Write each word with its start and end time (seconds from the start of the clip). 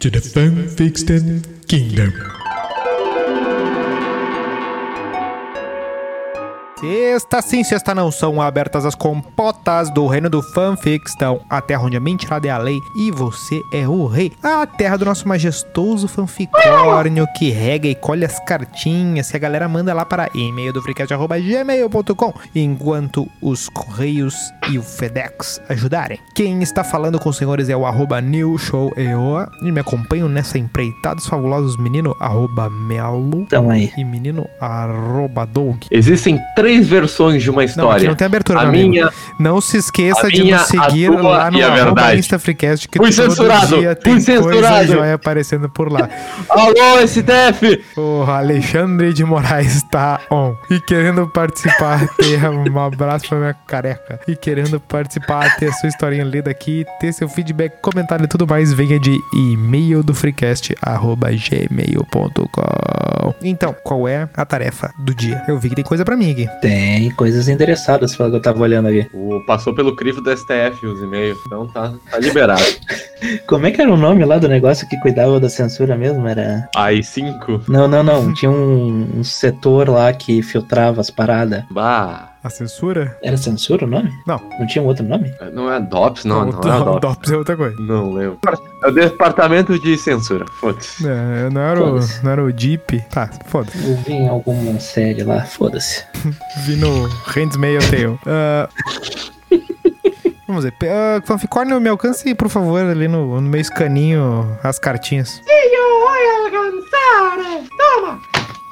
to 0.00 0.08
the 0.08 0.20
Fun 0.20 0.66
Fixed 0.66 1.08
Kingdom. 1.68 2.39
Sexta 6.80 7.42
sim, 7.42 7.62
sexta 7.62 7.94
não. 7.94 8.10
São 8.10 8.40
abertas 8.40 8.86
as 8.86 8.94
compotas 8.94 9.90
do 9.90 10.06
reino 10.06 10.30
do 10.30 10.42
fanfictão. 10.42 11.40
A 11.50 11.60
terra 11.60 11.82
onde 11.84 11.96
a 11.96 12.00
mentirada 12.00 12.48
é 12.48 12.50
a 12.50 12.56
lei 12.58 12.80
e 12.96 13.10
você 13.10 13.60
é 13.72 13.86
o 13.86 14.06
rei. 14.06 14.32
A 14.42 14.66
terra 14.66 14.96
do 14.96 15.04
nosso 15.04 15.28
majestoso 15.28 16.08
fanficórnio 16.08 17.26
que 17.36 17.50
rega 17.50 17.86
e 17.86 17.94
colhe 17.94 18.24
as 18.24 18.38
cartinhas 18.44 19.30
que 19.30 19.36
a 19.36 19.40
galera 19.40 19.68
manda 19.68 19.92
lá 19.92 20.04
para 20.06 20.30
e-mail 20.34 20.72
do 20.72 20.80
freecast.gmail.com 20.80 22.32
enquanto 22.54 23.28
os 23.42 23.68
correios 23.68 24.34
e 24.70 24.78
o 24.78 24.82
FedEx 24.82 25.60
ajudarem. 25.68 26.18
Quem 26.34 26.62
está 26.62 26.82
falando 26.82 27.18
com 27.18 27.28
os 27.28 27.36
senhores 27.36 27.68
é 27.68 27.76
o 27.76 27.84
arroba 27.84 28.20
newshoweo 28.20 29.46
e 29.62 29.70
me 29.72 29.80
acompanham 29.80 30.28
nessa 30.28 30.58
empreitada 30.58 31.20
os 31.20 31.26
fabulosos 31.26 31.76
menino 31.76 32.16
arroba 32.20 32.70
melo 32.70 33.42
Então 33.42 33.68
aí. 33.70 33.92
e 33.98 34.04
menino 34.04 34.46
arroba 34.60 35.44
dog. 35.44 35.86
Existem 35.90 36.40
três 36.56 36.69
versões 36.78 37.42
de 37.42 37.50
uma 37.50 37.62
Não, 37.62 37.64
história. 37.64 38.08
não 38.08 38.14
tem 38.14 38.26
abertura, 38.26 38.60
a 38.60 38.62
meu 38.64 38.70
amigo. 38.70 38.90
minha, 38.90 39.10
Não 39.38 39.60
se 39.60 39.78
esqueça 39.78 40.28
de 40.28 40.42
minha, 40.42 40.58
nos 40.58 40.66
seguir 40.66 41.06
tua 41.10 41.22
lá 41.22 41.50
no 41.50 41.60
a 41.62 41.66
arroba. 41.66 42.14
InstaFreecast, 42.14 42.86
que 42.88 42.98
Fui 42.98 43.10
todo 43.10 43.30
censurado, 43.30 43.78
dia 43.78 43.94
fui 43.94 43.94
tem 43.96 44.12
coisa 44.14 44.42
censurado. 44.42 44.86
joia 44.92 45.14
aparecendo 45.14 45.68
por 45.70 45.90
lá. 45.90 46.08
alô 46.48 47.06
STF! 47.08 47.82
O 47.96 48.22
Alexandre 48.30 49.12
de 49.12 49.24
Moraes 49.24 49.82
está 49.90 50.20
on. 50.30 50.54
E 50.70 50.80
querendo 50.80 51.28
participar, 51.28 52.08
ter 52.16 52.48
um 52.48 52.78
abraço 52.78 53.28
pra 53.28 53.38
minha 53.38 53.54
careca. 53.54 54.20
E 54.26 54.36
querendo 54.36 54.78
participar, 54.78 55.56
ter 55.56 55.72
sua 55.72 55.88
historinha 55.88 56.22
lida 56.22 56.50
aqui, 56.50 56.86
ter 57.00 57.12
seu 57.12 57.28
feedback, 57.28 57.80
comentário 57.82 58.24
e 58.24 58.28
tudo 58.28 58.46
mais, 58.46 58.72
venha 58.72 59.00
de 59.00 59.18
e-mail 59.34 60.02
do 60.02 60.14
freecast, 60.14 60.74
arroba 60.80 61.30
gmail.com. 61.30 63.34
Então, 63.42 63.74
qual 63.82 64.06
é 64.06 64.28
a 64.34 64.44
tarefa 64.44 64.92
do 65.04 65.14
dia? 65.14 65.42
Eu 65.48 65.58
vi 65.58 65.70
que 65.70 65.74
tem 65.74 65.84
coisa 65.84 66.04
pra 66.04 66.16
mim 66.16 66.30
aqui. 66.30 66.48
Tem 66.60 67.10
coisas 67.10 67.48
endereçadas, 67.48 68.14
pelo 68.14 68.30
que 68.30 68.36
eu 68.36 68.42
tava 68.42 68.60
olhando 68.60 68.88
ali. 68.88 69.10
O, 69.12 69.44
passou 69.44 69.74
pelo 69.74 69.96
crivo 69.96 70.20
do 70.20 70.30
STF 70.30 70.86
os 70.86 71.02
e-mails, 71.02 71.38
então 71.46 71.66
tá, 71.66 71.92
tá 72.10 72.18
liberado. 72.18 72.62
Como 73.46 73.66
é 73.66 73.70
que 73.70 73.80
era 73.80 73.92
o 73.92 73.96
nome 73.96 74.24
lá 74.24 74.38
do 74.38 74.48
negócio 74.48 74.88
que 74.88 74.96
cuidava 75.00 75.38
da 75.40 75.48
censura 75.48 75.96
mesmo? 75.96 76.26
Era. 76.26 76.68
Aí 76.76 77.02
cinco. 77.02 77.62
Não, 77.68 77.86
não, 77.88 78.02
não. 78.02 78.32
Tinha 78.34 78.50
um, 78.50 79.08
um 79.18 79.24
setor 79.24 79.88
lá 79.88 80.12
que 80.12 80.42
filtrava 80.42 81.00
as 81.00 81.10
paradas. 81.10 81.62
Bah, 81.70 82.30
A 82.42 82.48
censura? 82.50 83.16
Era 83.22 83.36
censura 83.36 83.84
o 83.84 83.88
nome? 83.88 84.10
Não. 84.26 84.40
Não 84.58 84.66
tinha 84.66 84.82
um 84.82 84.86
outro 84.86 85.04
nome? 85.04 85.32
não 85.52 85.70
é 85.72 85.78
DOPS, 85.80 86.24
não, 86.24 86.42
o 86.48 86.52
não, 86.52 86.58
é 86.58 86.84
do- 86.84 86.84
DOPS. 86.84 87.00
DOPS 87.00 87.32
é 87.32 87.36
outra 87.36 87.56
coisa. 87.56 87.76
Não 87.80 88.12
lembro. 88.12 88.38
É 88.82 88.88
o 88.88 88.92
departamento 88.92 89.78
de 89.82 89.98
censura. 89.98 90.46
Foda-se. 90.58 91.06
É, 91.06 91.50
não 91.50 91.60
era, 91.60 91.80
o, 91.82 91.86
Foda-se. 91.92 92.24
não 92.24 92.30
era 92.32 92.42
o 92.44 92.50
Jeep. 92.58 93.00
Tá, 93.10 93.28
foda. 93.46 93.68
Eu 93.84 93.96
vi 93.96 94.12
em 94.14 94.28
alguma 94.28 94.80
série 94.80 95.22
lá, 95.22 95.42
foda-se. 95.42 96.02
Vi 96.64 96.76
no 96.76 97.06
Handmail 97.26 97.80
Tale. 97.90 98.18
Ah, 98.26 98.68
vamos 100.50 100.64
ver. 100.64 100.74
Uh, 100.82 101.24
Fanficórnio, 101.24 101.80
me 101.80 101.88
alcance, 101.88 102.34
por 102.34 102.48
favor, 102.48 102.82
ali 102.82 103.08
no, 103.08 103.40
no 103.40 103.48
meu 103.48 103.60
escaninho 103.60 104.58
as 104.62 104.78
cartinhas. 104.78 105.40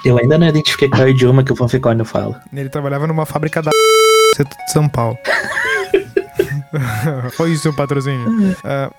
Eu 0.05 0.19
ainda 0.19 0.39
não 0.39 0.47
identifiquei 0.47 0.89
qual 0.89 1.03
é 1.03 1.07
o 1.07 1.09
idioma 1.09 1.43
que 1.43 1.53
o 1.53 1.57
fanficórnio 1.57 2.05
fala. 2.05 2.41
Ele 2.53 2.69
trabalhava 2.69 3.07
numa 3.07 3.27
fábrica 3.27 3.61
da 3.61 3.71
centro 4.37 4.57
de 4.57 4.73
São 4.73 4.89
Paulo. 4.89 5.19
Foi 7.37 7.53
isso, 7.53 7.63
seu 7.63 7.73
patrocínio. 7.75 8.57
Ah, 8.65 8.91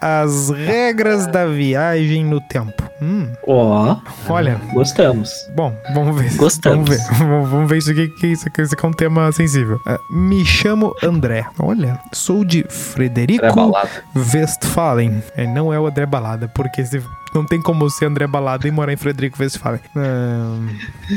as 0.00 0.50
regras 0.50 1.26
da 1.26 1.46
viagem 1.46 2.24
no 2.24 2.40
tempo. 2.40 2.82
Hum, 3.00 3.30
Ó, 3.46 3.96
olha, 4.28 4.60
gostamos. 4.72 5.30
Bom, 5.54 5.72
vamos 5.94 6.20
ver. 6.20 6.34
Gostamos. 6.36 6.88
Vamos 6.88 6.90
ver. 6.90 7.48
Vamos, 7.48 7.68
ver 7.70 7.78
isso 7.78 7.90
aqui, 7.90 8.08
que 8.08 8.26
isso 8.28 8.48
aqui, 8.48 8.62
isso 8.62 8.74
aqui 8.74 8.84
é 8.84 8.88
um 8.88 8.92
tema 8.92 9.30
sensível. 9.32 9.80
Ah, 9.86 9.98
me 10.10 10.44
chamo 10.44 10.94
André. 11.02 11.46
Olha, 11.58 11.98
sou 12.12 12.44
de 12.44 12.64
Frederico 12.68 13.44
É. 13.44 14.18
Westphalen. 14.18 15.22
É, 15.36 15.46
não 15.46 15.72
é 15.72 15.78
o 15.78 15.86
André 15.86 16.06
Balada, 16.06 16.48
porque 16.48 16.84
se, 16.84 17.00
não 17.34 17.44
tem 17.44 17.60
como 17.60 17.88
ser 17.90 18.06
André 18.06 18.26
Balada 18.26 18.66
e 18.66 18.70
morar 18.70 18.92
em 18.92 18.96
Frederico 18.96 19.42
Westphalen. 19.42 19.80
Ah, 19.96 20.58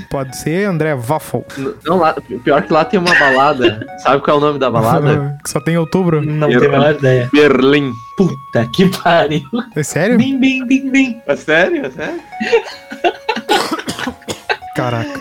pode 0.09 0.37
ser 0.37 0.65
André 0.65 0.95
Waffle. 0.95 1.43
Não, 1.85 1.97
lá, 1.97 2.15
pior 2.43 2.61
que 2.63 2.73
lá 2.73 2.85
tem 2.85 2.99
uma 2.99 3.13
balada. 3.15 3.85
Sabe 3.99 4.21
qual 4.21 4.37
é 4.37 4.39
o 4.39 4.43
nome 4.43 4.59
da 4.59 4.69
balada? 4.69 5.37
que 5.43 5.49
só 5.49 5.59
tem 5.59 5.75
em 5.75 5.77
outubro. 5.77 6.21
Não 6.21 6.47
tenho 6.47 6.65
a 6.65 6.69
menor 6.69 6.95
ideia. 6.95 7.29
Berlim. 7.31 7.91
Puta 8.17 8.67
que 8.73 8.89
pariu. 8.89 9.41
É 9.75 9.83
sério? 9.83 10.17
Bim, 10.17 10.39
bim, 10.39 10.65
bim, 10.65 10.91
bim. 10.91 11.21
É 11.25 11.35
sério? 11.35 11.85
É 11.85 11.89
sério? 11.89 12.21
Caraca. 14.75 15.19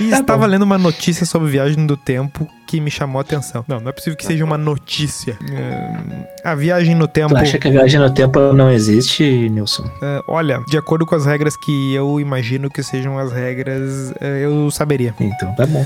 E 0.00 0.10
Tá 0.10 0.20
estava 0.20 0.44
bom. 0.44 0.50
lendo 0.50 0.62
uma 0.62 0.78
notícia 0.78 1.24
sobre 1.24 1.50
viagem 1.50 1.86
do 1.86 1.96
tempo 1.96 2.48
que 2.66 2.80
me 2.80 2.90
chamou 2.90 3.18
a 3.18 3.22
atenção. 3.22 3.64
Não, 3.68 3.80
não 3.80 3.88
é 3.88 3.92
possível 3.92 4.16
que 4.16 4.24
seja 4.24 4.44
uma 4.44 4.56
notícia. 4.58 5.36
É, 5.52 6.48
a 6.48 6.54
viagem 6.54 6.94
no 6.94 7.06
tempo. 7.08 7.34
Tu 7.34 7.36
acha 7.40 7.58
que 7.58 7.68
a 7.68 7.70
viagem 7.70 7.98
no 8.00 8.12
tempo 8.12 8.52
não 8.52 8.70
existe, 8.70 9.48
Nilson? 9.48 9.84
É, 10.02 10.20
olha, 10.28 10.60
de 10.68 10.76
acordo 10.78 11.04
com 11.06 11.14
as 11.14 11.26
regras 11.26 11.56
que 11.56 11.94
eu 11.94 12.18
imagino 12.20 12.68
que 12.70 12.82
sejam 12.82 13.18
as 13.18 13.32
regras, 13.32 14.12
é, 14.20 14.44
eu 14.44 14.70
saberia. 14.70 15.14
Então 15.20 15.54
tá 15.54 15.66
bom. 15.66 15.84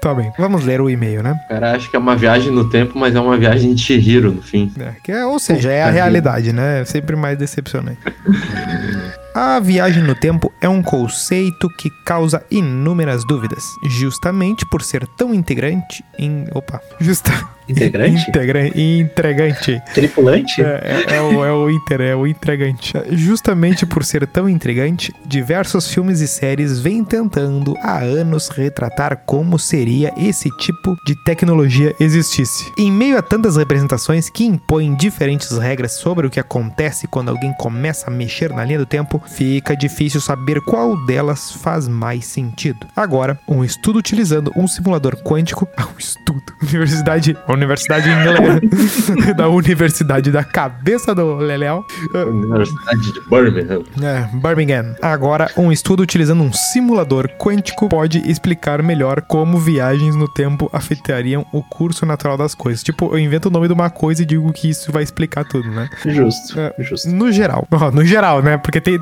Tá 0.00 0.12
bem. 0.14 0.32
Vamos 0.38 0.64
ler 0.64 0.80
o 0.80 0.90
e-mail, 0.90 1.22
né? 1.22 1.34
O 1.46 1.48
cara 1.48 1.72
acha 1.72 1.88
que 1.88 1.96
é 1.96 1.98
uma 1.98 2.14
viagem 2.16 2.50
no 2.52 2.68
tempo, 2.68 2.98
mas 2.98 3.14
é 3.14 3.20
uma 3.20 3.36
viagem 3.36 3.74
de 3.74 3.80
Chihiro 3.82 4.30
no 4.32 4.42
fim. 4.42 4.72
É, 4.78 4.92
que 5.02 5.10
é- 5.12 5.24
ou 5.26 5.38
seja, 5.38 5.70
é 5.72 5.82
a 5.82 5.86
Puta 5.86 5.94
realidade, 5.94 6.52
né? 6.52 6.80
É 6.82 6.84
sempre 6.84 7.16
mais 7.16 7.38
decepcionante. 7.38 7.98
A 9.36 9.58
viagem 9.58 10.00
no 10.00 10.14
tempo 10.14 10.52
é 10.60 10.68
um 10.68 10.80
conceito 10.80 11.68
que 11.68 11.90
causa 12.04 12.46
inúmeras 12.52 13.24
dúvidas, 13.26 13.64
justamente 13.82 14.64
por 14.64 14.80
ser 14.80 15.08
tão 15.08 15.34
integrante 15.34 16.04
em. 16.16 16.44
Opa! 16.54 16.80
Justa. 17.00 17.32
Integrante? 17.68 18.28
Integra... 18.28 18.66
Intrigante. 18.78 19.82
Tripulante? 19.94 20.62
É, 20.62 21.04
é- 21.08 21.16
é 21.16 21.22
o, 21.22 21.44
é 21.44 21.52
o 21.52 21.70
Inter, 21.70 22.00
é 22.00 22.16
o 22.16 22.26
intrigante. 22.26 22.92
Justamente 23.10 23.86
por 23.86 24.04
ser 24.04 24.26
tão 24.26 24.48
intrigante, 24.48 25.12
diversos 25.24 25.88
filmes 25.88 26.20
e 26.20 26.28
séries 26.28 26.78
vêm 26.80 27.04
tentando 27.04 27.74
há 27.82 27.98
anos 27.98 28.48
retratar 28.48 29.22
como 29.24 29.58
seria 29.58 30.12
esse 30.16 30.50
tipo 30.58 30.96
de 31.06 31.14
tecnologia 31.24 31.94
existisse. 32.00 32.70
Em 32.78 32.90
meio 32.90 33.16
a 33.18 33.22
tantas 33.22 33.56
representações 33.56 34.28
que 34.28 34.44
impõem 34.44 34.94
diferentes 34.94 35.56
regras 35.58 35.92
sobre 35.92 36.26
o 36.26 36.30
que 36.30 36.40
acontece 36.40 37.06
quando 37.06 37.28
alguém 37.30 37.52
começa 37.54 38.08
a 38.08 38.10
mexer 38.10 38.50
na 38.52 38.64
linha 38.64 38.78
do 38.78 38.86
tempo, 38.86 39.22
fica 39.26 39.76
difícil 39.76 40.20
saber 40.20 40.60
qual 40.62 40.96
delas 41.06 41.52
faz 41.52 41.88
mais 41.88 42.26
sentido. 42.26 42.86
Agora, 42.96 43.38
um 43.48 43.64
estudo 43.64 43.98
utilizando 43.98 44.52
um 44.56 44.66
simulador 44.66 45.16
quântico, 45.22 45.68
ah, 45.76 45.86
um 45.94 45.98
estudo, 45.98 46.42
universidade, 46.62 47.36
universidade 47.54 48.08
inglesa, 48.08 48.60
da 49.34 49.48
universidade 49.48 50.30
da 50.30 50.44
cabeça 50.44 51.14
do 51.14 51.36
Leléu, 51.36 51.84
Universidade 52.26 53.12
de 53.12 53.20
Birmingham. 53.28 53.82
é, 54.02 54.28
Birmingham. 54.36 54.94
Agora, 55.02 55.50
um 55.56 55.70
estudo 55.72 56.02
utilizando 56.02 56.42
um 56.42 56.52
simulador 56.52 57.28
quântico 57.38 57.88
pode 57.88 58.18
explicar 58.30 58.82
melhor 58.82 59.20
como 59.22 59.58
viagens 59.58 60.14
no 60.16 60.28
tempo 60.28 60.68
afetariam 60.72 61.44
o 61.52 61.62
curso 61.62 62.04
natural 62.06 62.36
das 62.36 62.54
coisas. 62.54 62.82
Tipo, 62.82 63.06
eu 63.14 63.18
invento 63.18 63.48
o 63.48 63.50
nome 63.50 63.66
de 63.68 63.72
uma 63.74 63.90
coisa 63.90 64.22
e 64.22 64.26
digo 64.26 64.52
que 64.52 64.68
isso 64.70 64.90
vai 64.92 65.02
explicar 65.02 65.44
tudo, 65.44 65.70
né? 65.70 65.88
Justo, 66.06 66.58
É. 66.58 66.72
justo. 66.78 67.08
No 67.10 67.30
geral. 67.32 67.66
No 67.92 68.04
geral, 68.04 68.42
né? 68.42 68.56
Porque 68.58 68.80
tem, 68.80 68.98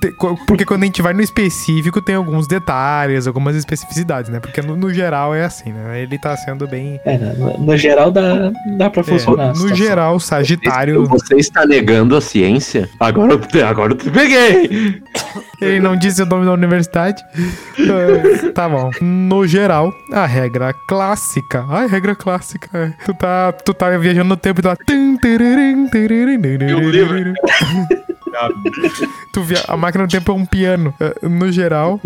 tem- 0.00 0.12
Porque 0.46 0.64
quando 0.64 0.82
a 0.82 0.86
gente 0.86 1.02
vai 1.02 1.12
no 1.12 1.22
específico, 1.22 2.00
tem 2.02 2.14
alguns 2.14 2.46
detalhes, 2.46 3.26
algumas 3.26 3.56
especificidades, 3.56 4.30
né? 4.30 4.40
Porque 4.40 4.60
no, 4.62 4.76
no 4.76 4.92
geral 4.92 5.34
é 5.34 5.44
assim, 5.44 5.72
né? 5.72 6.00
Ele 6.02 6.18
tá 6.18 6.36
sendo 6.36 6.66
bem. 6.66 7.00
É, 7.04 7.16
no, 7.16 7.58
no 7.58 7.76
geral 7.76 7.93
dá, 8.10 8.52
dá 8.76 8.90
pra 8.90 9.00
é, 9.00 9.04
funcionar. 9.04 9.44
a 9.44 9.48
no 9.48 9.54
situação. 9.54 9.76
geral, 9.76 10.20
Sagitário. 10.20 11.06
Você 11.06 11.36
está 11.36 11.64
negando 11.66 12.16
a 12.16 12.20
ciência? 12.20 12.88
Agora 13.00 13.32
eu 13.32 13.38
te, 13.38 13.62
agora 13.62 13.92
eu 13.92 13.96
te 13.96 14.10
peguei! 14.10 15.02
Ele 15.60 15.80
não 15.80 15.96
disse 15.96 16.22
o 16.22 16.26
nome 16.26 16.44
da 16.44 16.52
universidade. 16.52 17.22
É, 17.78 18.48
tá 18.50 18.68
bom. 18.68 18.90
No 19.00 19.46
geral, 19.46 19.92
a 20.12 20.26
regra 20.26 20.74
clássica. 20.88 21.64
Ai, 21.70 21.86
regra 21.86 22.14
clássica. 22.14 22.68
é. 22.76 22.92
Tu 23.04 23.14
tá, 23.14 23.52
tu 23.52 23.72
tá 23.72 23.96
viajando 23.96 24.28
no 24.28 24.36
tempo 24.36 24.60
e 24.60 24.62
tá. 24.62 24.76
E 24.88 26.74
o 26.74 26.90
livro? 26.90 27.32
tu 29.34 29.42
via... 29.42 29.62
a 29.68 29.76
máquina 29.76 30.06
do 30.06 30.10
tempo 30.10 30.30
é 30.32 30.34
um 30.34 30.46
piano. 30.46 30.94
Eh, 31.00 31.28
No 31.28 31.50
geral, 31.52 32.00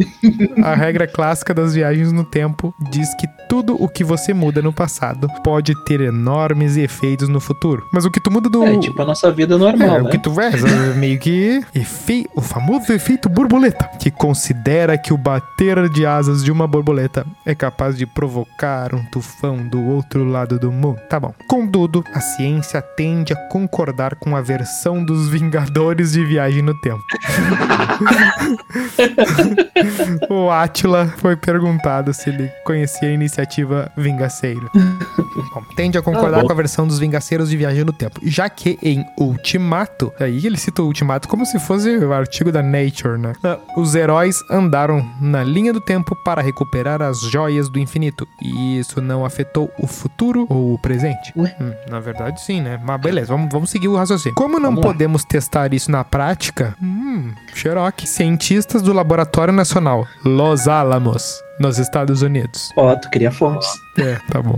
a 0.65 0.75
regra 0.75 1.07
clássica 1.07 1.53
das 1.55 1.75
viagens 1.75 2.11
no 2.11 2.25
tempo 2.25 2.75
diz 2.91 3.15
que 3.15 3.27
tudo 3.49 3.81
o 3.81 3.89
que 3.89 4.03
você 4.03 4.33
muda 4.35 4.61
no 4.63 4.73
passado 4.73 5.29
pode 5.45 5.75
ter 5.85 6.01
enormes 6.01 6.77
efeitos 6.77 7.29
no 7.29 7.41
futuro. 7.41 7.83
Mas 7.93 8.05
o 8.05 8.11
que 8.11 8.21
tu 8.21 8.31
muda 8.31 8.49
do. 8.49 8.65
É 8.65 8.79
tipo 8.79 9.01
a 9.01 9.05
nossa 9.05 9.31
vida 9.31 9.55
É, 9.55 9.59
normal, 9.59 10.01
o 10.01 10.03
né? 10.05 10.11
que 10.11 10.19
tu 10.19 10.31
vê, 10.31 10.47
é 10.47 10.95
meio 10.95 11.19
que 11.19 11.63
efe... 11.75 12.27
o 12.35 12.41
famoso 12.41 12.93
efeito 12.93 13.29
borboleta, 13.29 13.89
que 13.99 14.11
considera 14.11 14.97
que 14.97 15.13
o 15.13 15.19
bater 15.19 15.89
de 15.91 16.07
asas 16.07 16.43
de 16.43 16.51
uma 16.51 16.67
borboleta 16.67 17.27
é 17.47 17.55
capaz 17.55 17.97
de 17.97 18.07
provocar 18.07 18.95
um 18.95 19.05
tufão 19.11 19.57
do 19.69 19.83
outro 19.83 20.25
lado 20.25 20.59
do 20.59 20.73
mundo. 20.73 20.99
Tá 21.09 21.21
bom. 21.21 21.35
Contudo, 21.49 22.05
a 22.15 22.21
ciência 22.21 22.81
tende 22.81 23.33
a 23.33 23.37
concordar 23.49 24.15
com 24.17 24.35
a 24.37 24.41
versão 24.41 25.05
dos 25.05 25.29
Vingadores 25.29 26.13
de 26.13 26.25
Viagem 26.25 26.63
no 26.63 26.75
Tempo. 26.81 27.03
o 30.29 30.51
Atila 30.51 31.07
foi 31.19 31.37
perguntado 31.37 32.13
se 32.13 32.29
ele 32.31 32.51
conhecia 32.65 33.09
a 33.09 33.13
iniciativa 33.13 33.91
Vingaceiro. 33.97 34.71
Bom, 34.75 35.63
tende 35.77 35.99
a 35.99 36.03
concordar 36.03 36.41
Ah, 36.41 36.45
com 36.45 36.53
a 36.53 36.57
versão 36.57 36.87
dos 36.87 36.99
Vingaceiros 36.99 37.51
de 37.51 37.57
Viagem 37.57 37.85
no 37.85 37.93
Tempo, 37.93 38.21
já 38.25 38.49
que 38.49 38.79
em 38.83 39.05
Ultimato, 39.19 40.13
aí 40.19 40.47
ele 40.47 40.57
cita 40.57 40.83
o 40.83 40.87
Ultimato 40.87 41.29
como 41.29 41.45
se 41.47 41.59
fosse 41.59 41.97
o 41.97 42.13
artigo 42.13 42.51
da 42.53 42.63
Nature, 42.63 43.19
né? 43.19 43.33
Ah, 43.45 43.59
Os 43.77 43.95
heróis 43.95 44.39
andaram 44.51 45.07
na 45.21 45.43
linha 45.45 45.73
do 45.73 45.81
tempo 45.81 46.17
para 46.25 46.43
recuperar 46.43 47.03
as 47.03 47.21
joias 47.21 47.69
do 47.69 47.79
infinito, 47.79 48.27
e 48.43 48.79
isso 48.79 49.01
não 49.01 49.25
afetou 49.25 49.71
o 49.79 49.87
futuro 49.87 50.47
ou 50.49 50.75
o 50.75 50.79
presente? 50.79 51.33
Ué? 51.37 51.55
Hum, 51.61 51.73
na 51.91 52.01
verdade, 52.01 52.41
sim, 52.41 52.61
né? 52.61 52.81
Mas 52.83 53.01
beleza, 53.01 53.29
vamos, 53.29 53.49
vamos 53.53 53.71
seguir 53.71 53.89
o 53.89 53.97
raciocínio. 53.97 54.35
Como 54.35 54.59
não 54.59 54.69
Vamos 54.69 54.85
lá. 54.85 54.93
podemos 54.93 55.25
testar 55.25 55.73
isso 55.73 55.91
na 55.91 56.05
prática, 56.05 56.75
hum, 56.83 57.08
Xerox, 57.55 58.09
cientistas 58.09 58.83
do 58.83 58.93
Laboratório 58.93 59.53
Nacional 59.53 60.07
Los 60.25 60.69
Alamos, 60.69 61.41
nos 61.61 61.79
Estados 61.79 62.23
Unidos, 62.23 62.71
Ó, 62.77 62.95
tu 62.97 63.09
cria 63.11 63.31
fontes. 63.31 63.69
é, 63.99 64.17
tá 64.31 64.41
bom. 64.43 64.57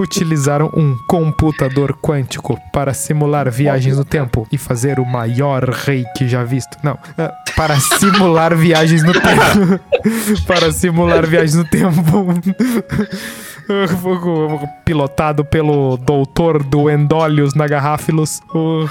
Utilizaram 0.00 0.70
um 0.76 0.96
computador 1.08 1.92
quântico 2.00 2.56
para 2.72 2.94
simular 2.94 3.50
viagens 3.50 3.96
no 3.96 4.04
tempo 4.04 4.46
e 4.52 4.56
fazer 4.56 5.00
o 5.00 5.04
maior 5.04 5.68
reiki 5.68 6.28
já 6.28 6.44
visto. 6.44 6.76
Não, 6.84 6.96
é, 7.18 7.32
para 7.56 7.74
simular 7.80 8.54
viagens 8.54 9.02
no 9.02 9.12
tempo. 9.12 9.80
para 10.46 10.70
simular 10.70 11.26
viagens 11.26 11.56
no 11.56 11.64
tempo. 11.64 12.28
Pilotado 14.84 15.44
pelo 15.44 15.96
doutor 15.98 16.62
do 16.62 16.88
Endólios 16.90 17.54
Nagaháfilos. 17.54 18.40
O- 18.54 18.88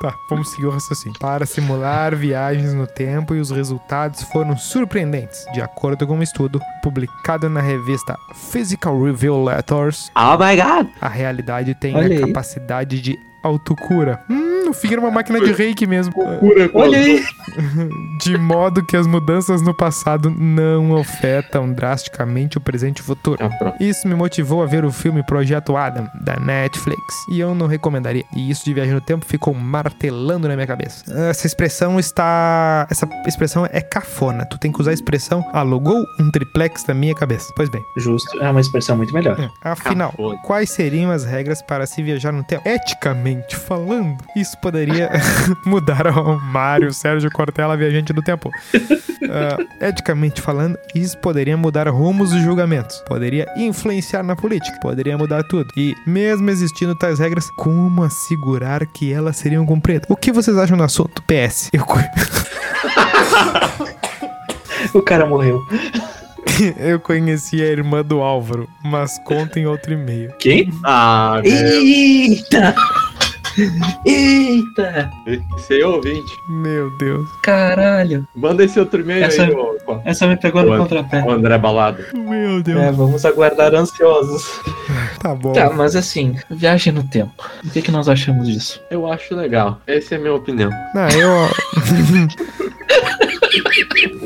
Tá, 0.00 0.14
vamos 0.30 0.50
seguir 0.52 0.64
o 0.66 0.70
raciocínio. 0.70 1.18
Para 1.18 1.44
simular 1.44 2.16
viagens 2.16 2.72
no 2.72 2.86
tempo 2.86 3.34
e 3.34 3.40
os 3.40 3.50
resultados 3.50 4.22
foram 4.22 4.56
surpreendentes, 4.56 5.44
de 5.52 5.60
acordo 5.60 6.06
com 6.06 6.14
um 6.16 6.22
estudo 6.22 6.58
publicado 6.82 7.50
na 7.50 7.60
revista 7.60 8.16
Physical 8.50 9.02
Review 9.02 9.44
Letters. 9.44 10.10
Oh 10.16 10.38
my 10.42 10.56
god! 10.56 10.88
A 11.02 11.08
realidade 11.08 11.74
tem 11.74 11.94
a 11.94 12.26
capacidade 12.26 13.02
de 13.02 13.18
autocura. 13.42 14.24
Hum, 14.30 14.49
o 14.70 14.72
Fig 14.74 14.94
era 14.94 15.00
uma 15.00 15.10
máquina 15.10 15.40
de 15.40 15.52
reiki 15.52 15.86
mesmo. 15.86 16.12
Olha 16.74 16.98
aí. 16.98 17.24
De 18.20 18.36
modo 18.36 18.84
que 18.84 18.96
as 18.96 19.06
mudanças 19.06 19.62
no 19.62 19.74
passado 19.74 20.30
não 20.30 20.96
afetam 20.96 21.72
drasticamente 21.72 22.58
o 22.58 22.60
presente 22.60 22.98
e 22.98 23.00
o 23.00 23.04
futuro. 23.04 23.38
Ah. 23.40 23.74
Isso 23.80 24.06
me 24.06 24.14
motivou 24.14 24.62
a 24.62 24.66
ver 24.66 24.84
o 24.84 24.92
filme 24.92 25.22
Projeto 25.22 25.76
Adam, 25.76 26.06
da 26.22 26.36
Netflix. 26.36 27.00
E 27.30 27.40
eu 27.40 27.54
não 27.54 27.66
recomendaria. 27.66 28.24
E 28.36 28.50
isso 28.50 28.64
de 28.64 28.74
viagem 28.74 28.92
no 28.94 29.00
tempo 29.00 29.24
ficou 29.24 29.54
martelando 29.54 30.46
na 30.46 30.54
minha 30.54 30.66
cabeça. 30.66 31.04
Essa 31.28 31.46
expressão 31.46 31.98
está. 31.98 32.86
Essa 32.90 33.08
expressão 33.26 33.66
é 33.70 33.80
cafona. 33.80 34.44
Tu 34.46 34.58
tem 34.58 34.70
que 34.70 34.80
usar 34.80 34.90
a 34.90 34.94
expressão 34.94 35.44
alugou 35.52 36.04
um 36.18 36.30
triplex 36.30 36.84
na 36.86 36.94
minha 36.94 37.14
cabeça. 37.14 37.52
Pois 37.56 37.68
bem. 37.68 37.82
Justo. 37.96 38.38
É 38.42 38.50
uma 38.50 38.60
expressão 38.60 38.96
muito 38.96 39.12
melhor. 39.12 39.38
É, 39.40 39.50
Afinal, 39.62 40.10
Cafona. 40.10 40.38
quais 40.44 40.70
seriam 40.70 41.10
as 41.10 41.24
regras 41.24 41.62
para 41.62 41.86
se 41.86 42.02
viajar 42.02 42.32
no 42.32 42.44
tempo? 42.44 42.68
Eticamente 42.68 43.56
falando, 43.56 44.16
isso 44.36 44.56
poderia 44.60 45.10
mudar 45.64 46.06
ao 46.06 46.38
Mário 46.38 46.92
Sérgio 46.92 47.30
Cortella, 47.30 47.76
viajante 47.76 48.12
do 48.12 48.22
tempo. 48.22 48.50
Ah, 49.30 49.58
eticamente 49.88 50.40
falando, 50.40 50.78
isso 50.94 51.16
poderia 51.18 51.56
mudar 51.56 51.88
rumos 51.88 52.32
e 52.32 52.40
julgamentos, 52.40 53.02
poderia 53.06 53.46
influenciar 53.56 54.22
na 54.22 54.34
política, 54.36 54.78
poderia 54.80 55.16
mudar 55.16 55.42
tudo. 55.44 55.68
E 55.76 55.94
mesmo 56.06 56.50
existindo 56.50 56.94
tais 56.94 57.18
regras, 57.18 57.50
como 57.56 58.02
assegurar 58.02 58.86
que 58.86 59.12
elas 59.12 59.36
seriam 59.36 59.64
cumpridas? 59.66 60.06
O 60.08 60.16
que 60.16 60.32
vocês 60.32 60.56
acham 60.56 60.76
do 60.76 60.82
assunto? 60.82 61.22
PS. 61.22 61.70
Eu, 61.72 61.86
O 64.94 65.02
cara 65.02 65.26
morreu. 65.26 65.60
eu 66.78 66.98
conheci 67.00 67.62
a 67.62 67.66
irmã 67.66 68.02
do 68.02 68.20
Álvaro, 68.20 68.68
mas 68.84 69.18
conta 69.24 69.58
em 69.58 69.66
outro 69.66 69.92
e-mail. 69.92 70.32
Quem? 70.38 70.72
Ah, 70.84 71.40
meu. 71.42 71.52
Eita! 71.52 72.74
Eita! 74.06 75.10
Esse 75.56 75.74
aí 75.74 75.80
é 75.80 75.86
ouvinte. 75.86 76.32
Meu 76.48 76.90
Deus. 76.98 77.28
Caralho. 77.42 78.26
Manda 78.34 78.64
esse 78.64 78.78
outro 78.78 79.00
e-mail 79.00 79.24
Essa- 79.24 79.44
aí, 79.44 79.52
ô, 79.54 80.00
Essa 80.04 80.26
me 80.26 80.36
pegou 80.36 80.62
no 80.62 80.76
contrapé. 80.78 81.22
ô 81.24 81.30
André 81.30 81.58
Balado. 81.58 82.02
Meu 82.14 82.62
Deus. 82.62 82.80
É, 82.80 82.92
vamos 82.92 83.24
aguardar 83.24 83.74
ansiosos. 83.74 84.44
Tá 85.20 85.34
bom. 85.34 85.52
Tá, 85.52 85.68
mas 85.70 85.94
assim, 85.94 86.34
viagem 86.50 86.94
no 86.94 87.04
tempo. 87.04 87.30
O 87.62 87.68
que, 87.70 87.82
que 87.82 87.90
nós 87.90 88.08
achamos 88.08 88.48
disso? 88.48 88.80
Eu 88.90 89.06
acho 89.12 89.34
legal. 89.36 89.78
Essa 89.86 90.14
é 90.14 90.18
a 90.18 90.20
minha 90.20 90.32
opinião. 90.32 90.70
Não, 90.94 91.08
eu. 91.10 91.30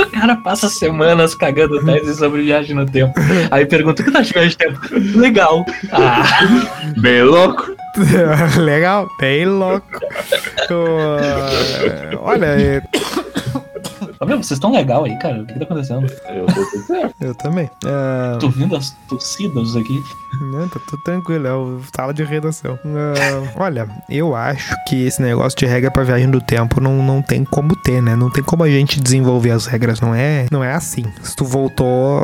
O 0.00 0.10
cara 0.10 0.36
passa 0.36 0.68
semanas 0.68 1.34
cagando 1.34 1.84
tese 1.84 2.14
sobre 2.16 2.42
viagem 2.42 2.74
no 2.74 2.84
tempo. 2.86 3.14
Aí 3.50 3.64
pergunta: 3.66 4.02
o 4.02 4.04
que 4.04 4.10
tá 4.10 4.20
de 4.20 4.32
viagem 4.32 4.56
no 4.66 4.78
tempo? 4.80 5.18
Legal. 5.18 5.64
Ah, 5.92 6.22
Bem 7.00 7.22
louco. 7.22 7.76
Legal, 8.60 9.08
bem 9.20 9.44
louco. 9.46 9.86
Tô- 10.68 11.16
Olha, 12.20 12.82
Ô, 14.20 14.26
meu, 14.26 14.38
vocês 14.38 14.52
estão 14.52 14.72
legal 14.72 15.04
aí, 15.04 15.16
cara? 15.18 15.42
O 15.42 15.46
que, 15.46 15.52
que 15.52 15.58
tá 15.60 15.64
acontecendo? 15.64 16.06
Eu 16.28 16.46
tô 16.46 16.64
tudo 16.70 16.86
certo. 16.86 17.14
eu 17.20 17.34
também. 17.36 17.70
É, 17.84 18.36
Tô 18.38 18.46
ouvindo 18.46 18.74
as 18.74 18.90
tossidas 19.08 19.76
aqui. 19.76 20.02
Não, 20.40 20.68
tá 20.68 20.80
tudo 20.88 21.02
tranquilo, 21.04 21.46
é 21.46 21.54
o 21.54 21.80
sala 21.94 22.12
de 22.12 22.24
redação. 22.24 22.78
É, 22.84 23.52
olha, 23.56 23.88
eu 24.10 24.34
acho 24.34 24.74
que 24.88 25.06
esse 25.06 25.22
negócio 25.22 25.56
de 25.58 25.66
regra 25.66 25.90
pra 25.90 26.02
viagem 26.02 26.30
do 26.30 26.40
tempo 26.40 26.80
não, 26.80 27.02
não 27.02 27.22
tem 27.22 27.44
como 27.44 27.76
ter, 27.76 28.02
né? 28.02 28.16
Não 28.16 28.30
tem 28.30 28.42
como 28.42 28.64
a 28.64 28.68
gente 28.68 29.00
desenvolver 29.00 29.52
as 29.52 29.66
regras, 29.66 30.00
não 30.00 30.14
é, 30.14 30.46
não 30.50 30.64
é 30.64 30.72
assim. 30.74 31.04
Se 31.22 31.36
tu 31.36 31.44
voltou, 31.44 32.20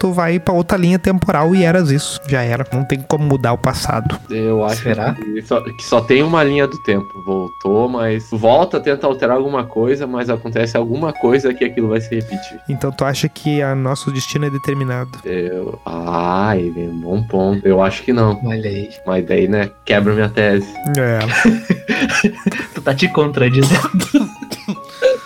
tu 0.00 0.12
vai 0.12 0.40
pra 0.40 0.54
outra 0.54 0.78
linha 0.78 0.98
temporal 0.98 1.54
e 1.54 1.62
eras 1.62 1.90
isso, 1.90 2.20
já 2.26 2.42
era. 2.42 2.66
Não 2.72 2.84
tem 2.84 3.00
como 3.00 3.24
mudar 3.24 3.52
o 3.52 3.58
passado. 3.58 4.18
Eu 4.30 4.64
acho 4.64 4.82
Será? 4.82 5.14
Que, 5.14 5.42
só, 5.42 5.60
que 5.60 5.84
só 5.84 6.00
tem 6.00 6.22
uma 6.22 6.42
linha 6.42 6.66
do 6.66 6.78
tempo. 6.82 7.06
Voltou, 7.24 7.88
mas 7.88 8.28
volta, 8.30 8.80
tenta 8.80 9.06
alterar 9.06 9.36
alguma 9.36 9.64
coisa, 9.64 10.06
mas 10.06 10.30
acontece 10.30 10.76
alguma 10.76 11.12
coisa 11.12 11.33
que 11.54 11.64
aquilo 11.64 11.88
vai 11.88 12.00
se 12.00 12.14
repetir. 12.14 12.60
Então 12.68 12.92
tu 12.92 13.04
acha 13.04 13.28
que 13.28 13.62
a 13.62 13.74
nosso 13.74 14.10
destino 14.10 14.46
é 14.46 14.50
determinado? 14.50 15.10
Eu... 15.24 15.80
Ai, 15.84 16.72
bom 16.92 17.22
ponto. 17.22 17.66
Eu 17.66 17.82
acho 17.82 18.02
que 18.02 18.12
não. 18.12 18.40
Olha 18.44 18.68
aí. 18.68 18.90
Mas 19.06 19.26
daí, 19.26 19.48
né, 19.48 19.70
quebra 19.84 20.14
minha 20.14 20.28
tese. 20.28 20.72
É, 20.96 21.18
Tu 22.74 22.82
tá 22.82 22.94
te 22.94 23.08
contradizendo. 23.08 24.34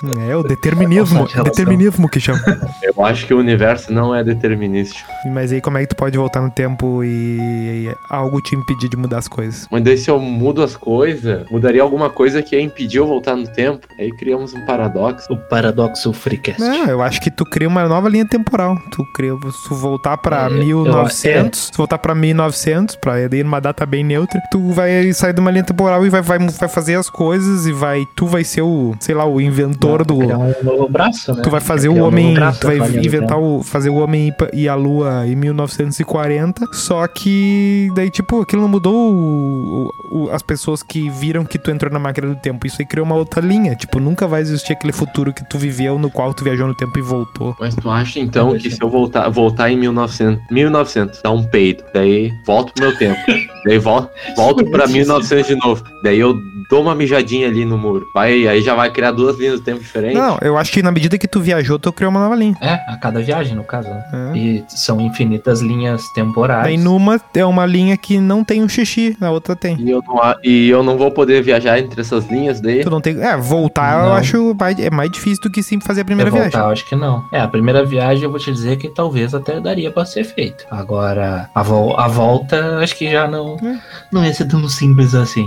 é 0.29 0.37
o 0.37 0.43
determinismo, 0.43 1.25
relação. 1.25 1.45
determinismo 1.45 2.09
que 2.09 2.21
chama. 2.21 2.41
Eu 2.83 3.05
acho 3.05 3.27
que 3.27 3.35
o 3.35 3.39
universo 3.39 3.93
não 3.93 4.15
é 4.15 4.23
determinístico. 4.23 5.09
Mas 5.27 5.53
aí 5.53 5.61
como 5.61 5.79
é 5.79 5.83
que 5.83 5.89
tu 5.89 5.97
pode 5.97 6.17
voltar 6.17 6.41
no 6.41 6.51
tempo 6.51 7.03
e 7.05 7.93
algo 8.09 8.41
te 8.41 8.55
impedir 8.55 8.89
de 8.89 8.97
mudar 8.97 9.19
as 9.19 9.29
coisas? 9.29 9.67
Mas 9.71 9.83
daí 9.83 9.97
se 9.97 10.11
eu 10.11 10.19
mudo 10.19 10.63
as 10.63 10.77
coisas, 10.77 11.45
mudaria 11.51 11.83
alguma 11.83 12.11
coisa 12.11 12.43
que 12.43 12.57
ia 12.57 12.63
impedir 12.63 12.99
eu 12.99 13.07
voltar 13.07 13.37
no 13.37 13.47
tempo. 13.47 13.87
Aí 13.99 14.11
criamos 14.11 14.55
um 14.55 14.65
paradoxo. 14.65 15.27
O 15.33 15.37
paradoxo 15.37 16.13
Freecast. 16.13 16.61
Não, 16.61 16.87
eu 16.87 17.03
acho 17.03 17.21
que 17.21 17.31
tu 17.31 17.45
cria 17.45 17.69
uma 17.69 17.87
nova 17.89 18.09
linha 18.09 18.27
temporal. 18.27 18.77
Tu 18.91 19.05
cria, 19.15 19.33
se 19.33 19.69
tu 19.69 19.75
voltar 19.75 20.17
pra 20.17 20.47
É, 20.47 20.51
1900, 20.51 21.61
se 21.61 21.77
voltar 21.77 21.99
pra 21.99 22.15
1900, 22.15 22.97
pra 22.97 23.21
ir 23.21 23.45
numa 23.45 23.61
data 23.61 23.85
bem 23.87 24.05
neutra, 24.05 24.41
tu 24.51 24.71
vai 24.73 25.13
sair 25.13 25.33
de 25.33 25.41
uma 25.41 25.51
linha 25.51 25.65
temporal 25.65 26.05
e 26.07 26.11
vai, 26.11 26.23
vai, 26.23 26.39
vai 26.39 26.69
fazer 26.69 26.97
as 26.97 27.11
coisas 27.11 27.67
e 27.67 27.73
vai, 27.73 28.07
tu 28.17 28.27
vai 28.27 28.45
ser 28.45 28.63
o, 28.63 28.95
sei 29.01 29.15
lá, 29.15 29.25
o 29.25 29.41
inventor 29.41 29.88
do 30.05 30.19
Criar 30.19 30.39
um 30.39 30.55
novo 30.63 30.89
braço, 30.89 31.35
né? 31.35 31.43
Tu 31.43 31.51
vai 31.51 31.61
fazer 31.61 31.89
o 31.89 31.93
um 31.93 31.95
novo 31.97 32.09
homem. 32.09 32.35
braço 32.35 32.61
Tu 32.61 32.67
vai 32.67 32.77
inventar 32.77 33.39
o. 33.39 33.63
Fazer 33.63 33.91
o 33.91 33.97
homem 33.97 34.33
e 34.53 34.69
a 34.69 34.75
lua 34.75 35.27
em 35.27 35.35
1940. 35.37 36.67
Só 36.73 37.07
que. 37.07 37.91
Daí, 37.95 38.11
tipo, 38.11 38.43
aquilo 38.43 38.63
não 38.63 38.69
mudou 38.69 38.95
o- 38.95 39.91
o- 40.11 40.31
as 40.31 40.43
pessoas 40.43 40.83
que 40.83 41.09
viram 41.11 41.45
que 41.45 41.59
tu 41.59 41.71
entrou 41.71 41.93
na 41.93 41.99
máquina 41.99 42.27
do 42.29 42.37
tempo. 42.37 42.67
Isso 42.67 42.77
aí 42.81 42.87
criou 42.87 43.07
uma 43.07 43.15
outra 43.15 43.41
linha. 43.41 43.75
Tipo, 43.75 43.99
nunca 44.01 44.27
vai 44.27 44.41
existir 44.41 44.73
aquele 44.73 44.93
futuro 44.93 45.33
que 45.33 45.49
tu 45.49 45.59
viveu 45.59 45.99
no 45.99 46.11
qual 46.11 46.33
tu 46.35 46.45
viajou 46.45 46.67
no 46.67 46.75
tempo 46.75 46.99
e 46.99 47.03
voltou. 47.03 47.57
Mas 47.59 47.75
tu 47.75 47.91
acha 47.91 48.19
então 48.21 48.57
que 48.57 48.71
se 48.71 48.83
eu 48.83 48.89
voltar, 48.89 49.29
voltar 49.29 49.71
em 49.71 49.77
1900, 49.77 50.43
1900, 50.51 51.21
dar 51.23 51.31
um 51.31 51.43
peido, 51.45 51.85
daí 51.95 52.33
volto 52.47 52.73
pro 52.73 52.85
meu 52.89 52.97
tempo, 52.97 53.19
daí 53.65 53.79
volto, 53.79 54.11
volto 54.37 54.65
pra 54.71 54.87
1900 54.87 55.47
de 55.47 55.55
novo, 55.57 55.83
daí 56.03 56.19
eu 56.19 56.35
dou 56.69 56.83
uma 56.83 56.95
mijadinha 56.95 57.49
ali 57.49 57.65
no 57.65 57.79
muro. 57.79 58.07
Vai, 58.15 58.47
aí 58.47 58.61
já 58.63 58.75
vai 58.75 58.91
criar 58.91 59.13
duas 59.13 59.39
linhas 59.39 59.59
do 59.61 59.65
tempo 59.65 59.81
diferentes. 59.81 60.19
Não, 60.19 60.39
eu 60.43 60.57
acho 60.59 60.71
que 60.73 60.83
na 60.83 60.91
medida 60.93 61.17
que 61.19 61.27
tu 61.27 61.41
viajou, 61.41 61.79
tu 61.79 61.93
criou 61.93 62.11
uma 62.11 62.21
nova 62.21 62.35
linha. 62.35 62.57
É, 62.61 62.75
a 62.89 62.97
cada 62.97 63.21
viagem, 63.21 63.55
no 63.57 63.65
caso, 63.65 63.89
né? 63.89 64.05
É. 64.35 64.39
E 64.39 64.65
são 64.69 65.01
infinitas 65.01 65.61
linhas 65.61 66.03
temporais. 66.15 66.65
Daí 66.65 66.77
numa 66.77 67.21
é 67.35 67.45
uma 67.45 67.65
linha 67.67 67.97
que 67.97 68.19
não 68.19 68.45
tem 68.45 68.63
um 68.63 68.69
xixi, 68.69 69.17
na 69.21 69.31
outra 69.31 69.57
tem. 69.57 69.77
E 69.81 69.91
eu, 69.91 70.03
não, 70.07 70.35
e 70.45 70.69
eu 70.69 70.83
não 70.83 70.97
vou 70.99 71.11
poder 71.11 71.43
viajar 71.43 71.79
entre 71.79 72.01
essas 72.01 72.27
linhas 72.27 72.61
daí. 72.61 72.83
Tu 72.83 72.91
não 72.91 73.01
tem. 73.01 73.19
É, 73.23 73.37
voltar 73.37 74.03
eu 74.03 74.09
Não. 74.11 74.15
acho 74.15 74.57
mais, 74.59 74.79
é 74.79 74.91
mais 74.91 75.11
difícil 75.11 75.43
do 75.43 75.51
que 75.51 75.63
sim 75.63 75.81
fazer 75.81 76.03
a 76.03 76.05
primeira 76.05 76.29
Eu 76.31 76.33
voltar, 76.35 76.49
viagem. 76.51 76.67
eu 76.67 76.73
acho 76.73 76.89
que 76.89 76.97
não. 76.97 77.25
É, 77.33 77.41
a 77.41 77.49
primeira 77.49 77.85
viagem 77.85 78.25
eu 78.25 78.31
vou 78.31 78.39
te 78.39 78.53
dizer 78.53 78.77
que 78.77 78.89
talvez 78.89 79.35
até 79.35 79.61
daria 79.61 79.91
pra 79.91 80.05
ser 80.05 80.25
feito. 80.25 80.65
Agora, 80.71 81.49
a, 81.55 81.63
vol- 81.63 81.99
a 81.99 82.09
volta, 82.09 82.79
acho 82.79 82.95
que 82.97 83.11
já 83.11 83.27
não, 83.29 83.57
É. 83.63 83.79
não 84.13 84.25
ia 84.25 84.33
ser 84.35 84.47
tão 84.47 84.67
simples 84.69 85.15
assim. 85.15 85.47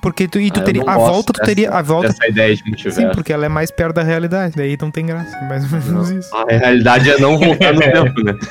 Porque 0.00 0.26
tu, 0.28 0.38
e 0.40 0.50
tu 0.50 0.60
Ah, 0.60 0.64
teria. 0.64 0.82
A 0.86 0.96
volta 0.98 1.32
tu 1.32 1.40
teria. 1.44 1.70
A 1.70 1.82
volta. 1.82 2.08
Essa 2.08 2.26
ideia 2.26 2.54
de 2.54 2.62
Sim, 2.62 2.68
multiverso. 2.70 3.14
porque 3.14 3.32
ela 3.32 3.46
é 3.46 3.48
mais 3.48 3.70
perto 3.70 3.94
da 3.96 4.02
realidade. 4.02 4.54
Daí 4.56 4.76
não 4.80 4.90
tem 4.90 5.06
graça. 5.06 5.36
é 5.36 5.48
Mais 5.48 5.64
ou 5.72 5.78
menos 5.80 6.10
isso. 6.10 6.34
A 6.34 6.44
realidade 6.48 7.10
é 7.10 7.18
não 7.18 7.38
voltar 7.38 7.72
no 7.74 7.80
tempo, 7.80 8.24
né? 8.24 8.34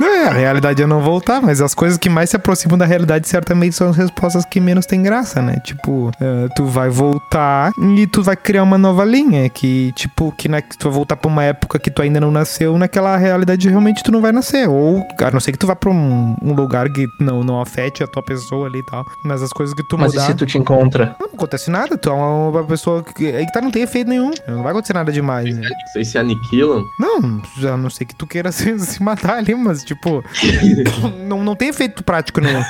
É, 0.00 0.28
a 0.28 0.32
realidade 0.32 0.82
é 0.82 0.86
não 0.86 1.00
voltar, 1.00 1.40
mas 1.40 1.60
as 1.60 1.74
coisas 1.74 1.98
que 1.98 2.08
mais 2.08 2.30
se 2.30 2.36
aproximam 2.36 2.78
da 2.78 2.86
realidade 2.86 3.28
certamente 3.28 3.74
são 3.74 3.90
as 3.90 3.96
respostas 3.96 4.44
que 4.44 4.60
menos 4.60 4.86
tem 4.86 5.02
graça, 5.02 5.42
né? 5.42 5.60
Tipo, 5.64 6.10
eh, 6.20 6.48
tu 6.56 6.64
vai 6.66 6.88
voltar 6.88 7.72
e 7.96 8.06
tu 8.06 8.22
vai 8.22 8.36
criar 8.36 8.62
uma 8.62 8.78
nova 8.78 9.04
linha, 9.04 9.48
que, 9.48 9.92
tipo, 9.92 10.32
que, 10.32 10.48
na, 10.48 10.62
que 10.62 10.76
tu 10.76 10.88
vai 10.88 10.94
voltar 10.94 11.16
pra 11.16 11.30
uma 11.30 11.44
época 11.44 11.78
que 11.78 11.90
tu 11.90 12.02
ainda 12.02 12.20
não 12.20 12.30
nasceu, 12.30 12.78
naquela 12.78 13.16
realidade 13.16 13.68
realmente 13.68 14.02
tu 14.02 14.10
não 14.10 14.20
vai 14.20 14.32
nascer. 14.32 14.68
Ou, 14.68 15.06
a 15.18 15.30
não 15.30 15.40
ser 15.40 15.52
que 15.52 15.58
tu 15.58 15.66
vá 15.66 15.76
pra 15.76 15.90
um, 15.90 16.36
um 16.42 16.52
lugar 16.54 16.90
que 16.90 17.06
não, 17.20 17.42
não 17.42 17.60
afete 17.60 18.02
a 18.02 18.06
tua 18.06 18.22
pessoa 18.22 18.66
ali 18.66 18.78
e 18.78 18.86
tal. 18.86 19.04
Mas 19.24 19.42
as 19.42 19.50
coisas 19.50 19.74
que 19.74 19.82
tu 19.82 19.98
Mas 19.98 20.12
e 20.12 20.16
mudar... 20.16 20.26
se 20.26 20.34
tu 20.34 20.46
te 20.46 20.58
encontra? 20.58 21.16
Não, 21.20 21.28
não 21.28 21.34
acontece 21.34 21.70
nada, 21.70 21.96
tu 21.96 22.08
é 22.08 22.12
uma, 22.12 22.48
uma 22.48 22.64
pessoa 22.64 23.02
que. 23.02 23.26
Aí 23.26 23.46
que 23.46 23.52
tá, 23.52 23.60
não 23.60 23.70
tem 23.70 23.82
efeito 23.82 24.08
nenhum. 24.08 24.30
Não 24.46 24.62
vai 24.62 24.72
acontecer 24.72 24.94
nada 24.94 25.12
demais, 25.12 25.56
né? 25.56 25.68
Vocês 25.92 26.08
se 26.08 26.18
aniquilam. 26.18 26.84
Não, 26.98 27.40
a 27.72 27.76
não 27.76 27.90
ser 27.90 28.04
que 28.04 28.14
tu 28.14 28.26
queira 28.26 28.50
se, 28.52 28.78
se 28.78 29.02
matar 29.02 29.38
ali, 29.38 29.54
mas, 29.54 29.84
tipo, 29.90 30.24
não, 31.26 31.42
não 31.42 31.56
tem 31.56 31.68
efeito 31.68 32.02
prático 32.04 32.40
nenhum. 32.40 32.62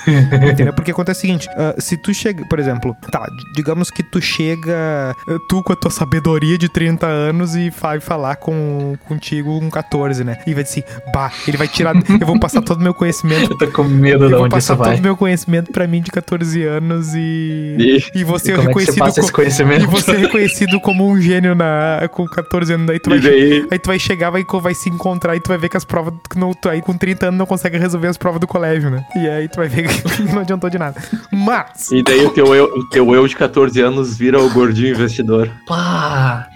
entendeu? 0.50 0.72
Porque 0.72 0.90
acontece 0.90 1.18
o 1.18 1.20
seguinte: 1.22 1.48
ah, 1.56 1.74
se 1.78 1.96
tu 1.96 2.12
chega, 2.14 2.44
por 2.46 2.58
exemplo, 2.58 2.96
tá, 3.10 3.26
digamos 3.54 3.90
que 3.90 4.02
tu 4.02 4.20
chega, 4.20 5.14
ah, 5.28 5.38
tu 5.48 5.62
com 5.62 5.72
a 5.72 5.76
tua 5.76 5.90
sabedoria 5.90 6.56
de 6.56 6.68
30 6.68 7.06
anos 7.06 7.54
e 7.54 7.70
vai 7.70 8.00
falar 8.00 8.36
com, 8.36 8.96
contigo 9.06 9.60
com 9.60 9.70
14, 9.70 10.24
né? 10.24 10.38
E 10.46 10.54
vai 10.54 10.64
dizer 10.64 10.84
assim, 10.84 11.02
bah, 11.12 11.30
ele 11.46 11.56
vai 11.56 11.68
tirar, 11.68 11.94
eu 12.20 12.26
vou 12.26 12.38
passar 12.38 12.62
todo 12.62 12.80
o 12.80 12.82
meu 12.82 12.94
conhecimento. 12.94 13.50
Eu 13.50 13.58
tô 13.58 13.66
com 13.68 13.84
medo 13.84 14.28
vou 14.30 14.42
onde 14.42 14.50
passar 14.50 14.76
todo 14.76 14.96
o 14.96 15.02
meu 15.02 15.16
conhecimento 15.16 15.72
pra 15.72 15.86
mim 15.86 16.00
de 16.00 16.10
14 16.10 16.62
anos 16.64 17.14
e. 17.14 17.76
E, 17.78 18.20
E 18.20 18.24
você 18.24 18.52
E 18.52 18.54
é 18.54 18.54
é 18.54 18.56
você 18.56 18.66
reconhecido 18.66 18.98
como. 18.98 19.72
E 19.72 19.86
você 19.86 20.10
é 20.12 20.16
reconhecido 20.16 20.80
como 20.80 21.08
um 21.08 21.20
gênio 21.20 21.54
na, 21.54 22.08
com 22.12 22.24
14 22.26 22.74
anos. 22.74 22.86
Daí 22.86 23.00
tu 23.00 23.10
vai, 23.10 23.18
daí, 23.18 23.66
Aí 23.70 23.78
tu 23.78 23.86
vai 23.86 23.98
chegar, 23.98 24.30
vai, 24.30 24.44
vai 24.44 24.74
se 24.74 24.88
encontrar 24.88 25.36
e 25.36 25.40
tu 25.40 25.48
vai 25.48 25.58
ver 25.58 25.68
que 25.68 25.76
as 25.76 25.84
provas. 25.84 26.14
Que 26.30 26.38
não, 26.38 26.52
tu 26.52 26.68
aí 26.68 26.80
com 26.80 26.96
30 27.00 27.26
anos 27.28 27.38
não 27.38 27.46
consegue 27.46 27.78
resolver 27.78 28.08
as 28.08 28.16
provas 28.16 28.40
do 28.40 28.46
colégio, 28.46 28.90
né? 28.90 29.04
E 29.16 29.28
aí 29.28 29.48
tu 29.48 29.56
vai 29.56 29.68
ver 29.68 29.88
que 29.88 30.22
não 30.32 30.40
adiantou 30.40 30.68
de 30.70 30.78
nada. 30.78 31.00
Mas. 31.32 31.90
e 31.90 32.02
daí 32.02 32.24
o, 32.24 32.30
teu 32.30 32.54
eu, 32.54 32.64
o 32.66 32.88
teu 32.90 33.14
eu 33.14 33.26
de 33.26 33.34
14 33.34 33.80
anos 33.80 34.16
vira 34.16 34.40
o 34.40 34.50
gordinho 34.50 34.94
investidor. 34.94 35.50
Pá! 35.66 36.48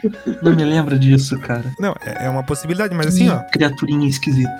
Não 0.43 0.55
me 0.55 0.65
lembro 0.65 0.99
disso, 0.99 1.39
cara. 1.41 1.65
Não, 1.81 1.95
é 2.05 2.27
é 2.27 2.31
uma 2.31 2.43
possibilidade, 2.43 2.95
mas 2.95 3.09
assim, 3.09 3.29
ó. 3.29 3.39
Criaturinha 3.51 4.09
esquisita. 4.09 4.51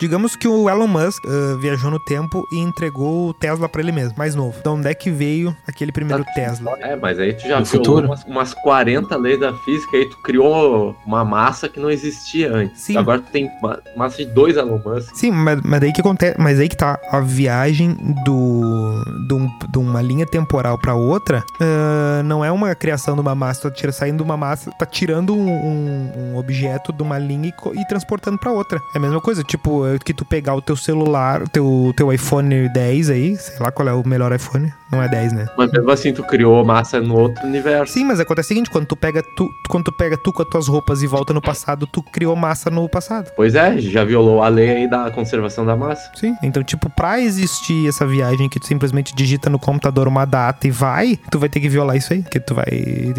Digamos 0.00 0.36
que 0.36 0.46
o 0.48 0.68
Elon 0.68 0.86
Musk 0.86 1.24
ah, 1.26 1.56
viajou 1.60 1.90
no 1.90 1.98
tempo 1.98 2.46
e 2.52 2.58
entregou 2.58 3.28
o 3.28 3.34
Tesla 3.34 3.68
pra 3.68 3.80
ele 3.80 3.92
mesmo, 3.92 4.16
mais 4.18 4.34
novo. 4.34 4.54
Então, 4.58 4.74
onde 4.74 4.88
é 4.88 4.94
que 4.94 5.10
veio 5.10 5.56
aquele 5.66 5.90
primeiro 5.92 6.24
Tesla? 6.34 6.76
É, 6.80 6.94
mas 6.96 7.18
aí 7.18 7.32
tu 7.34 7.46
já 7.48 7.58
No 7.58 7.64
viu 7.64 7.78
futuro? 7.78 8.06
umas, 8.06 8.24
umas 8.24 8.54
40 8.54 9.16
leis 9.16 9.40
da 9.40 9.52
física 9.54 9.96
aí 9.96 10.08
tu 10.08 10.18
criou 10.18 10.94
uma 11.06 11.24
massa 11.24 11.68
que 11.68 11.80
não 11.80 11.90
existia 11.90 12.52
antes. 12.52 12.80
Sim. 12.82 12.96
Agora 12.96 13.20
tu 13.20 13.30
tem 13.30 13.50
massa 13.96 14.18
de 14.18 14.26
dois 14.26 14.56
Elon 14.56 14.80
Musk. 14.84 15.14
Sim, 15.14 15.30
mas, 15.30 15.60
mas 15.62 15.80
daí 15.80 15.92
que 15.92 16.00
acontece. 16.00 16.36
Mas 16.38 16.58
aí 16.60 16.68
que 16.68 16.76
tá. 16.76 16.98
A 17.10 17.20
viagem 17.20 17.96
do. 18.24 19.02
De, 19.26 19.34
um- 19.34 19.50
de 19.70 19.78
uma 19.78 20.02
linha 20.02 20.26
temporal 20.26 20.78
pra 20.78 20.94
outra 20.94 21.42
ah, 21.60 22.22
não 22.24 22.44
é 22.44 22.50
uma 22.52 22.74
criação 22.74 23.14
de 23.14 23.20
uma 23.20 23.34
massa. 23.34 23.70
Tu 23.70 23.82
tá 23.82 23.92
saindo 23.92 24.18
de 24.18 24.22
uma 24.22 24.36
massa, 24.36 24.70
tá 24.78 24.84
tirando 24.86 25.34
um, 25.34 25.48
um- 25.48 26.12
um 26.32 26.36
objeto 26.36 26.92
de 26.92 27.02
uma 27.02 27.18
linha 27.18 27.48
e, 27.74 27.80
e 27.80 27.86
transportando 27.88 28.38
pra 28.38 28.52
outra. 28.52 28.78
É 28.94 28.98
a 28.98 29.00
mesma 29.00 29.20
coisa, 29.20 29.42
tipo, 29.42 29.85
é 29.94 29.98
que 29.98 30.14
tu 30.14 30.24
pegar 30.24 30.54
o 30.54 30.62
teu 30.62 30.76
celular, 30.76 31.42
o 31.42 31.48
teu, 31.48 31.92
teu 31.96 32.12
iPhone 32.12 32.68
10 32.68 33.10
aí, 33.10 33.36
sei 33.36 33.58
lá 33.58 33.70
qual 33.70 33.88
é 33.88 33.92
o 33.92 34.06
melhor 34.06 34.34
iPhone. 34.34 34.72
Não 34.90 35.02
é 35.02 35.08
10, 35.08 35.32
né? 35.32 35.46
Mas 35.58 35.70
mesmo 35.72 35.90
assim 35.90 36.12
tu 36.12 36.22
criou 36.22 36.64
massa 36.64 37.00
no 37.00 37.18
outro 37.18 37.44
universo. 37.44 37.92
Sim, 37.92 38.04
mas 38.04 38.20
acontece 38.20 38.46
o 38.46 38.48
seguinte, 38.48 38.70
quando 38.70 38.86
tu 38.86 38.96
pega 38.96 39.20
tu, 39.36 39.48
quando 39.68 39.84
tu 39.84 39.92
pega 39.92 40.16
tu 40.16 40.32
com 40.32 40.42
as 40.42 40.48
tuas 40.48 40.68
roupas 40.68 41.02
e 41.02 41.06
volta 41.08 41.34
no 41.34 41.40
passado, 41.40 41.86
tu 41.86 42.02
criou 42.02 42.36
massa 42.36 42.70
no 42.70 42.88
passado. 42.88 43.32
Pois 43.34 43.56
é, 43.56 43.78
já 43.78 44.04
violou 44.04 44.42
a 44.42 44.48
lei 44.48 44.70
aí 44.70 44.90
da 44.90 45.10
conservação 45.10 45.66
da 45.66 45.74
massa. 45.74 46.10
Sim. 46.14 46.36
Então, 46.40 46.62
tipo, 46.62 46.88
pra 46.88 47.20
existir 47.20 47.88
essa 47.88 48.06
viagem 48.06 48.48
que 48.48 48.60
tu 48.60 48.66
simplesmente 48.66 49.14
digita 49.14 49.50
no 49.50 49.58
computador 49.58 50.06
uma 50.06 50.24
data 50.24 50.68
e 50.68 50.70
vai, 50.70 51.18
tu 51.30 51.38
vai 51.38 51.48
ter 51.48 51.58
que 51.58 51.68
violar 51.68 51.96
isso 51.96 52.12
aí. 52.12 52.22
Que 52.22 52.38
tu 52.38 52.54
vai 52.54 52.64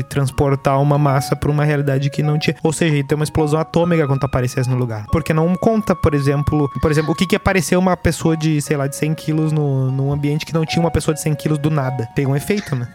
transportar 0.09 0.81
uma 0.81 0.97
massa 0.97 1.35
pra 1.35 1.51
uma 1.51 1.65
realidade 1.65 2.09
que 2.09 2.23
não 2.23 2.39
tinha. 2.39 2.55
Ou 2.63 2.71
seja, 2.71 3.03
ter 3.03 3.15
uma 3.15 3.25
explosão 3.25 3.59
atômica 3.59 4.07
quando 4.07 4.21
tu 4.21 4.25
aparecesse 4.25 4.69
no 4.69 4.77
lugar. 4.77 5.05
Porque 5.11 5.33
não 5.33 5.53
conta, 5.55 5.93
por 5.93 6.13
exemplo, 6.13 6.56
por 6.81 6.91
exemplo, 6.91 7.11
o 7.11 7.15
que 7.15 7.25
que 7.25 7.35
apareceu 7.35 7.79
uma 7.79 7.95
pessoa 7.97 8.35
de, 8.35 8.61
sei 8.61 8.77
lá, 8.77 8.87
de 8.87 8.95
100 8.95 9.13
quilos 9.15 9.51
no, 9.51 9.91
num 9.91 10.11
ambiente 10.11 10.45
que 10.45 10.53
não 10.53 10.65
tinha 10.65 10.81
uma 10.81 10.91
pessoa 10.91 11.13
de 11.13 11.21
100 11.21 11.35
quilos 11.35 11.57
do 11.59 11.69
nada. 11.69 12.07
Tem 12.15 12.25
um 12.25 12.35
efeito, 12.35 12.75
né? 12.75 12.87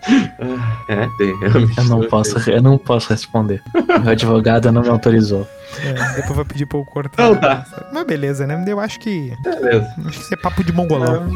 É, 0.89 1.07
tem. 1.19 1.33
Eu 1.77 1.85
não 1.85 2.09
posso, 2.09 2.51
eu 2.51 2.63
não 2.63 2.79
posso 2.79 3.11
responder. 3.11 3.63
Meu 4.03 4.13
advogado 4.13 4.71
não 4.73 4.83
me 4.83 4.89
autorizou. 4.89 5.47
É, 5.81 6.17
depois 6.17 6.37
vai 6.37 6.45
pedir 6.45 6.67
pra 6.67 6.79
eu 6.79 6.85
cortar. 6.85 7.23
Então 7.25 7.37
tá, 7.37 7.65
Mas 7.93 8.05
beleza, 8.07 8.47
né? 8.47 8.63
Eu 8.67 8.79
acho 8.79 8.99
que. 9.01 9.33
beleza. 9.43 9.95
Acho 10.07 10.19
que 10.19 10.25
isso 10.25 10.35
é 10.35 10.37
papo 10.37 10.63
de 10.63 10.73
mongolão. 10.73 11.29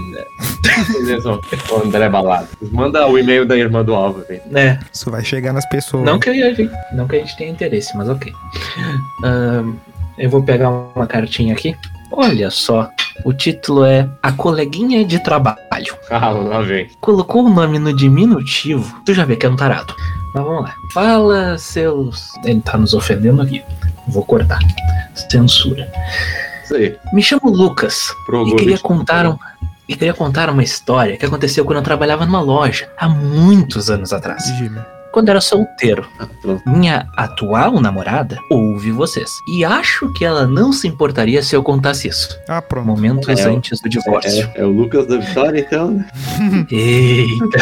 Beleza, 0.93 1.31
ó. 1.31 1.41
O 1.75 1.87
André 1.87 2.09
Balado. 2.09 2.49
Manda 2.71 3.07
o 3.07 3.19
e-mail 3.19 3.47
da 3.47 3.57
irmã 3.57 3.83
do 3.83 3.95
Álvaro, 3.95 4.27
hein? 4.29 4.41
É, 4.55 4.79
Isso 4.93 5.11
vai 5.11 5.25
chegar 5.25 5.53
nas 5.53 5.67
pessoas. 5.69 6.05
não 6.05 6.19
que, 6.19 6.29
a 6.29 6.35
gente, 6.35 6.71
não 6.93 7.09
que 7.09 7.17
a 7.17 7.19
gente 7.19 7.37
tenha 7.37 7.51
interesse, 7.51 7.97
mas 7.97 8.09
ok. 8.09 8.33
Ahn, 9.25 9.75
eu 10.19 10.29
vou 10.29 10.43
pegar 10.43 10.69
uma 10.71 11.07
cartinha 11.07 11.55
aqui. 11.55 11.75
Olha 12.13 12.51
só, 12.51 12.91
o 13.25 13.33
título 13.33 13.85
é 13.85 14.09
A 14.23 14.33
Coleguinha 14.33 15.05
de 15.05 15.19
Trabalho. 15.19 15.97
Ah, 16.11 16.31
lá 16.31 16.61
vem. 16.63 16.89
Colocou 17.01 17.45
o 17.45 17.49
nome 17.49 17.79
no 17.79 17.95
diminutivo, 17.95 19.01
tu 19.05 19.13
já 19.13 19.25
vê 19.25 19.37
que 19.37 19.47
é 19.47 19.49
um 19.49 19.57
tarado. 19.57 19.95
Mas 20.35 20.45
vamos 20.45 20.63
lá. 20.65 20.75
Fala, 20.93 21.59
seus. 21.59 22.29
Ele 22.45 22.61
tá 22.61 22.77
nos 22.77 22.95
ofendendo 22.95 23.43
aqui. 23.43 23.63
Vou 24.09 24.25
cortar. 24.25 24.59
Censura. 25.31 25.91
Isso 26.63 26.75
aí. 26.75 26.97
Me 27.13 27.23
chamo 27.23 27.51
Lucas 27.51 28.13
Pro 28.27 28.47
e 28.49 28.57
queria 28.57 28.79
contar 28.79 29.27
um. 29.27 29.39
E 29.89 29.95
queria 29.95 30.15
contar 30.15 30.51
uma 30.51 30.65
história 30.65 31.17
que 31.17 31.25
aconteceu 31.25 31.65
quando 31.65 31.79
eu 31.79 31.83
trabalhava 31.83 32.27
numa 32.27 32.41
loja, 32.41 32.91
há 32.99 33.09
muitos 33.09 33.89
anos 33.89 34.13
atrás, 34.13 34.45
Jimmy. 34.59 34.81
Quando 35.17 35.31
era 35.31 35.41
solteiro. 35.41 36.07
Ah, 36.19 36.27
pronto. 36.43 36.63
Minha 36.69 37.09
atual 37.17 37.81
namorada 37.81 38.39
ouve 38.51 38.91
vocês. 38.91 39.31
E 39.49 39.65
acho 39.65 40.13
que 40.13 40.27
ela 40.27 40.47
não 40.47 40.75
se 40.75 40.87
importaria 40.87 41.43
se 41.43 41.57
eu 41.57 41.63
contasse 41.63 42.07
isso. 42.07 42.39
Ah, 42.47 42.61
pronto. 42.61 42.85
Momentos 42.87 43.27
É, 43.27 43.45
antes 43.45 43.81
do 43.81 43.89
divórcio. 43.89 44.47
É, 44.55 44.61
é 44.61 44.65
o 44.67 44.69
Lucas 44.69 45.07
da 45.07 45.17
Vitória, 45.17 45.61
então, 45.61 45.91
né? 45.91 46.07
Eita! 46.71 47.59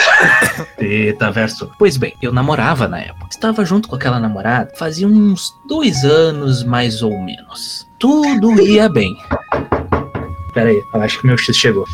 Eita, 0.80 1.30
verso. 1.30 1.70
Pois 1.78 1.96
bem, 1.96 2.12
eu 2.20 2.32
namorava 2.32 2.88
na 2.88 2.98
época. 2.98 3.28
Estava 3.30 3.64
junto 3.64 3.88
com 3.88 3.94
aquela 3.94 4.18
namorada 4.18 4.72
fazia 4.76 5.06
uns 5.06 5.54
dois 5.68 6.02
anos, 6.04 6.64
mais 6.64 7.02
ou 7.02 7.16
menos. 7.22 7.86
Tudo 8.00 8.60
ia 8.60 8.88
bem. 8.88 9.16
Pera 10.52 10.70
aí, 10.70 10.82
eu 10.92 11.00
acho 11.00 11.20
que 11.20 11.26
meu 11.28 11.38
X 11.38 11.56
chegou. 11.56 11.84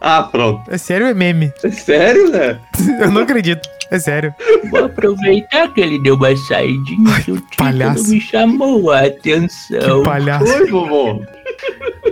Ah, 0.00 0.22
pronto. 0.22 0.62
É 0.70 0.78
sério 0.78 1.04
ou 1.04 1.10
é 1.10 1.14
meme? 1.14 1.52
É 1.62 1.70
sério, 1.70 2.30
né? 2.30 2.58
Eu 3.00 3.10
não 3.10 3.20
acredito. 3.22 3.68
É 3.90 3.98
sério. 3.98 4.34
Vou 4.70 4.84
aproveitar 4.84 5.72
que 5.72 5.80
ele 5.80 5.98
deu 5.98 6.14
uma 6.16 6.36
saidinha 6.36 7.20
que 7.24 7.32
o 7.32 7.42
palhaço. 7.56 8.10
me 8.10 8.20
chamou 8.20 8.90
a 8.90 9.06
atenção. 9.06 10.02
Que 10.02 10.04
palhaço. 10.04 10.52
Oi, 10.52 10.66
vovô. 10.70 11.22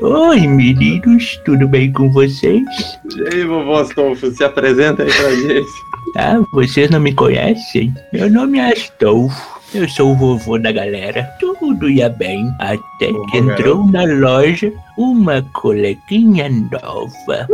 Oi, 0.01 0.41
meninos, 0.47 1.41
tudo 1.45 1.67
bem 1.69 1.93
com 1.93 2.11
vocês? 2.11 2.65
E 3.17 3.35
aí, 3.35 3.45
vovô 3.45 3.77
Astolfo, 3.77 4.31
se 4.31 4.45
apresenta 4.45 5.03
aí 5.03 5.13
pra 5.13 5.35
gente. 5.35 5.67
Ah, 6.17 6.41
vocês 6.53 6.91
não 6.91 7.01
me 7.01 7.13
conhecem? 7.13 7.93
Meu 8.13 8.31
nome 8.31 8.59
é 8.59 8.73
Astolfo. 8.73 9.57
Eu 9.75 9.89
sou 9.89 10.13
o 10.13 10.17
vovô 10.17 10.59
da 10.59 10.71
galera. 10.73 11.25
Tudo 11.41 11.91
ia 11.91 12.09
bem. 12.09 12.49
Até 12.61 13.11
Vovô 13.11 13.27
que 13.27 13.39
entrou 13.39 13.87
na 13.91 14.05
loja 14.05 14.73
uma 14.97 15.43
coleguinha 15.53 16.49
nova. 16.49 17.47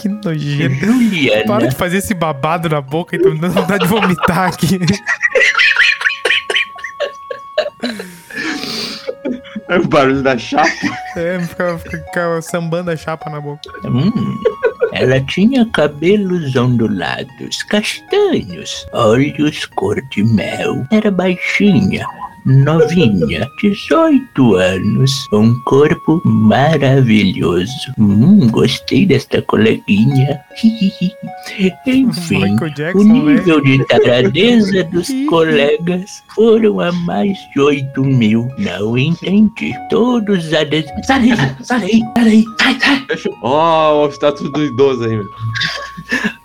Que 0.00 0.08
nojento. 0.08 0.78
Para 0.80 0.92
Juliana. 0.92 1.68
de 1.68 1.74
fazer 1.76 1.98
esse 1.98 2.14
babado 2.14 2.68
na 2.68 2.80
boca 2.80 3.14
e 3.16 3.18
tá 3.18 3.28
me 3.28 3.38
dando 3.38 3.52
vontade 3.54 3.84
de 3.84 3.88
vomitar 3.90 4.48
aqui. 4.48 4.78
É 9.68 9.78
o 9.78 9.86
barulho 9.86 10.22
da 10.22 10.36
chapa. 10.36 10.68
É, 11.16 11.38
fica, 11.40 11.78
fica 11.78 12.42
sambando 12.42 12.90
a 12.90 12.96
chapa 12.96 13.30
na 13.30 13.40
boca. 13.40 13.60
Hum, 13.84 14.10
Ela 14.92 15.20
tinha 15.20 15.64
cabelos 15.66 16.56
ondulados, 16.56 17.62
castanhos, 17.64 18.86
olhos 18.92 19.64
cor 19.66 20.00
de 20.10 20.24
mel. 20.24 20.84
Era 20.90 21.10
baixinha, 21.10 22.04
novinha, 22.44 23.48
18 23.60 24.54
anos, 24.54 25.26
um 25.32 25.54
corpo 25.64 26.20
maravilhoso. 26.24 27.72
Hum, 27.98 28.48
gostei 28.48 29.06
desta 29.06 29.42
coleguinha. 29.42 30.40
Enfim, 31.86 32.56
o 32.94 33.04
né? 33.04 33.12
nível 33.12 33.60
de 33.60 33.84
taradeza 33.86 34.84
dos 34.92 35.08
colegas 35.28 36.22
foram 36.34 36.80
a 36.80 36.92
mais 36.92 37.36
de 37.54 37.60
8 37.60 38.04
mil. 38.04 38.48
Não 38.58 38.96
entendi. 38.96 39.74
Todos 39.88 40.52
a 40.52 40.64
des... 40.64 40.86
Sai 41.04 41.20
daí, 41.20 41.36
sai 41.62 41.80
daí, 41.80 42.00
sai 42.00 42.24
daí, 42.24 42.44
sai, 42.60 42.78
sai. 42.80 43.32
Ó, 43.42 44.06
o 44.06 44.10
status 44.10 44.50
do 44.52 44.64
idoso 44.64 45.04
aí, 45.04 45.16
meu. 45.16 45.26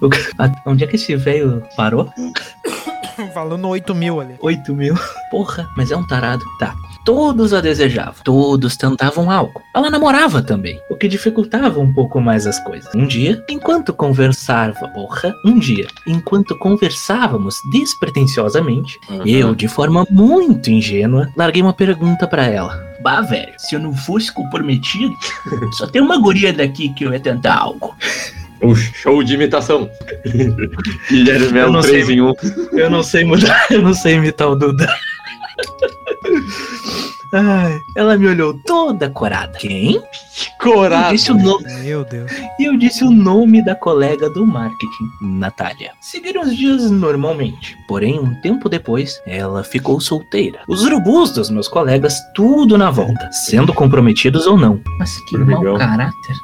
Onde 0.65 0.83
é 0.83 0.87
que 0.87 0.95
esse 0.95 1.15
velho 1.15 1.63
parou? 1.75 2.09
Falando 3.35 3.67
8 3.67 3.93
mil 3.93 4.21
ali. 4.21 4.35
8 4.39 4.73
mil. 4.73 4.95
Porra, 5.29 5.67
mas 5.75 5.91
é 5.91 5.97
um 5.97 6.07
tarado. 6.07 6.41
Tá. 6.57 6.73
Todos 7.03 7.53
a 7.53 7.59
desejavam. 7.59 8.15
Todos 8.23 8.77
tentavam 8.77 9.29
algo. 9.29 9.61
Ela 9.75 9.89
namorava 9.89 10.41
também, 10.41 10.79
o 10.89 10.95
que 10.95 11.05
dificultava 11.05 11.77
um 11.81 11.93
pouco 11.93 12.21
mais 12.21 12.47
as 12.47 12.57
coisas. 12.61 12.95
Um 12.95 13.05
dia, 13.05 13.43
enquanto 13.49 13.93
conversava, 13.93 14.87
porra, 14.87 15.35
um 15.43 15.59
dia, 15.59 15.85
enquanto 16.07 16.57
conversávamos 16.57 17.55
despretensiosamente, 17.69 18.97
eu, 19.25 19.53
de 19.53 19.67
forma 19.67 20.07
muito 20.09 20.71
ingênua, 20.71 21.29
larguei 21.35 21.61
uma 21.61 21.73
pergunta 21.73 22.25
pra 22.25 22.45
ela. 22.45 22.81
Bah, 23.01 23.19
velho, 23.19 23.51
se 23.57 23.75
eu 23.75 23.81
não 23.81 23.93
fosse 23.93 24.31
comprometido, 24.31 25.13
só 25.77 25.85
tem 25.87 26.01
uma 26.01 26.17
guria 26.17 26.53
daqui 26.53 26.87
que 26.93 27.03
eu 27.03 27.11
ia 27.11 27.19
tentar 27.19 27.57
algo. 27.57 27.93
O 28.61 28.73
show 28.75 29.23
de 29.23 29.33
imitação. 29.33 29.89
Guilherme 31.09 31.45
Eu 31.45 31.51
Melo 31.51 31.73
não 31.73 31.81
3 31.81 32.05
sei. 32.05 32.15
em 32.15 32.21
1. 32.21 32.33
Eu 32.73 32.89
não 32.89 33.03
sei 33.03 33.23
mudar, 33.25 33.65
eu 33.69 33.81
não 33.81 33.93
sei 33.93 34.15
imitar 34.15 34.47
o 34.49 34.55
Duda. 34.55 34.87
Ai, 37.33 37.77
ela 37.97 38.17
me 38.17 38.27
olhou 38.27 38.53
toda 38.65 39.09
corada. 39.09 39.57
Quem? 39.57 39.95
Eu 39.95 40.01
Corado. 40.59 41.11
disse, 41.11 41.31
o 41.31 41.35
no... 41.35 41.59
Meu 41.83 42.05
Deus. 42.05 42.31
e 42.59 42.63
eu 42.65 42.77
disse 42.77 43.03
o 43.03 43.11
nome 43.11 43.63
da 43.63 43.75
colega 43.75 44.29
do 44.29 44.45
marketing, 44.45 45.03
Natália. 45.21 45.91
Seguiram 46.01 46.43
os 46.43 46.55
dias 46.55 46.89
normalmente. 46.89 47.75
Porém, 47.87 48.19
um 48.19 48.33
tempo 48.41 48.69
depois, 48.69 49.19
ela 49.27 49.63
ficou 49.63 49.99
solteira. 49.99 50.59
Os 50.67 50.83
urubus 50.83 51.31
dos 51.31 51.49
meus 51.49 51.67
colegas, 51.67 52.13
tudo 52.35 52.77
na 52.77 52.89
volta, 52.89 53.29
sendo 53.31 53.73
comprometidos 53.73 54.47
ou 54.47 54.57
não. 54.57 54.81
Mas 54.97 55.11
que 55.27 55.37
mau 55.37 55.77
caráter. 55.77 56.35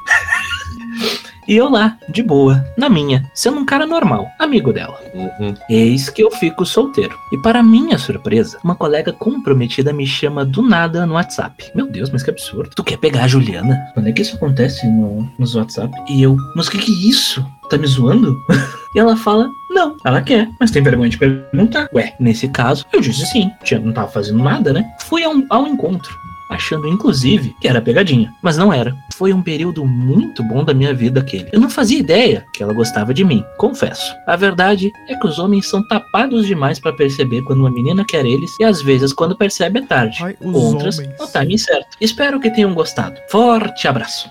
E 1.52 1.56
eu 1.56 1.68
lá, 1.68 1.98
de 2.08 2.22
boa, 2.22 2.64
na 2.78 2.88
minha, 2.88 3.30
sendo 3.34 3.58
um 3.58 3.66
cara 3.66 3.84
normal, 3.84 4.26
amigo 4.38 4.72
dela. 4.72 4.98
Uhum. 5.12 5.52
Eis 5.68 6.08
que 6.08 6.22
eu 6.22 6.30
fico 6.30 6.64
solteiro. 6.64 7.14
E 7.30 7.36
para 7.42 7.62
minha 7.62 7.98
surpresa, 7.98 8.58
uma 8.64 8.74
colega 8.74 9.12
comprometida 9.12 9.92
me 9.92 10.06
chama 10.06 10.46
do 10.46 10.62
nada 10.62 11.04
no 11.04 11.12
WhatsApp. 11.12 11.70
Meu 11.74 11.86
Deus, 11.86 12.08
mas 12.08 12.22
que 12.22 12.30
absurdo. 12.30 12.70
Tu 12.74 12.82
quer 12.82 12.96
pegar 12.96 13.24
a 13.24 13.28
Juliana? 13.28 13.78
Quando 13.92 14.08
é 14.08 14.12
que 14.12 14.22
isso 14.22 14.36
acontece 14.36 14.86
no, 14.86 15.30
nos 15.38 15.54
WhatsApp? 15.54 15.94
E 16.08 16.22
eu, 16.22 16.38
mas 16.56 16.70
que 16.70 16.78
que 16.78 16.90
é 16.90 17.10
isso? 17.10 17.44
Tá 17.68 17.76
me 17.76 17.86
zoando? 17.86 18.34
e 18.96 18.98
ela 18.98 19.14
fala, 19.14 19.50
não, 19.68 19.94
ela 20.06 20.22
quer, 20.22 20.48
mas 20.58 20.70
tem 20.70 20.82
vergonha 20.82 21.10
de 21.10 21.18
perguntar. 21.18 21.86
Ué, 21.92 22.14
nesse 22.18 22.48
caso, 22.48 22.86
eu 22.94 23.02
disse 23.02 23.26
sim, 23.26 23.50
tinha, 23.62 23.78
não 23.78 23.92
tava 23.92 24.08
fazendo 24.08 24.42
nada, 24.42 24.72
né? 24.72 24.90
Fui 25.00 25.22
ao, 25.22 25.34
ao 25.50 25.66
encontro. 25.66 26.21
Achando 26.52 26.86
inclusive 26.86 27.54
que 27.60 27.66
era 27.66 27.80
pegadinha, 27.80 28.32
mas 28.42 28.56
não 28.56 28.72
era. 28.72 28.94
Foi 29.14 29.32
um 29.32 29.42
período 29.42 29.84
muito 29.86 30.42
bom 30.42 30.62
da 30.64 30.74
minha 30.74 30.92
vida 30.94 31.20
aquele. 31.20 31.48
Eu 31.52 31.60
não 31.60 31.70
fazia 31.70 31.98
ideia 31.98 32.44
que 32.54 32.62
ela 32.62 32.72
gostava 32.74 33.12
de 33.14 33.24
mim, 33.24 33.42
confesso. 33.56 34.14
A 34.26 34.36
verdade 34.36 34.90
é 35.08 35.14
que 35.16 35.26
os 35.26 35.38
homens 35.38 35.68
são 35.68 35.86
tapados 35.88 36.46
demais 36.46 36.78
pra 36.78 36.92
perceber 36.92 37.42
quando 37.42 37.60
uma 37.60 37.70
menina 37.70 38.04
quer 38.04 38.24
eles 38.26 38.50
e 38.60 38.64
às 38.64 38.82
vezes 38.82 39.12
quando 39.12 39.36
percebe 39.36 39.78
é 39.80 39.82
tarde. 39.82 40.18
Ai, 40.22 40.36
os 40.40 40.54
Outras 40.54 40.98
homens. 40.98 41.14
no 41.18 41.26
timing 41.26 41.58
certo. 41.58 41.96
Espero 42.00 42.38
que 42.40 42.50
tenham 42.50 42.74
gostado. 42.74 43.16
Forte 43.30 43.88
abraço. 43.88 44.28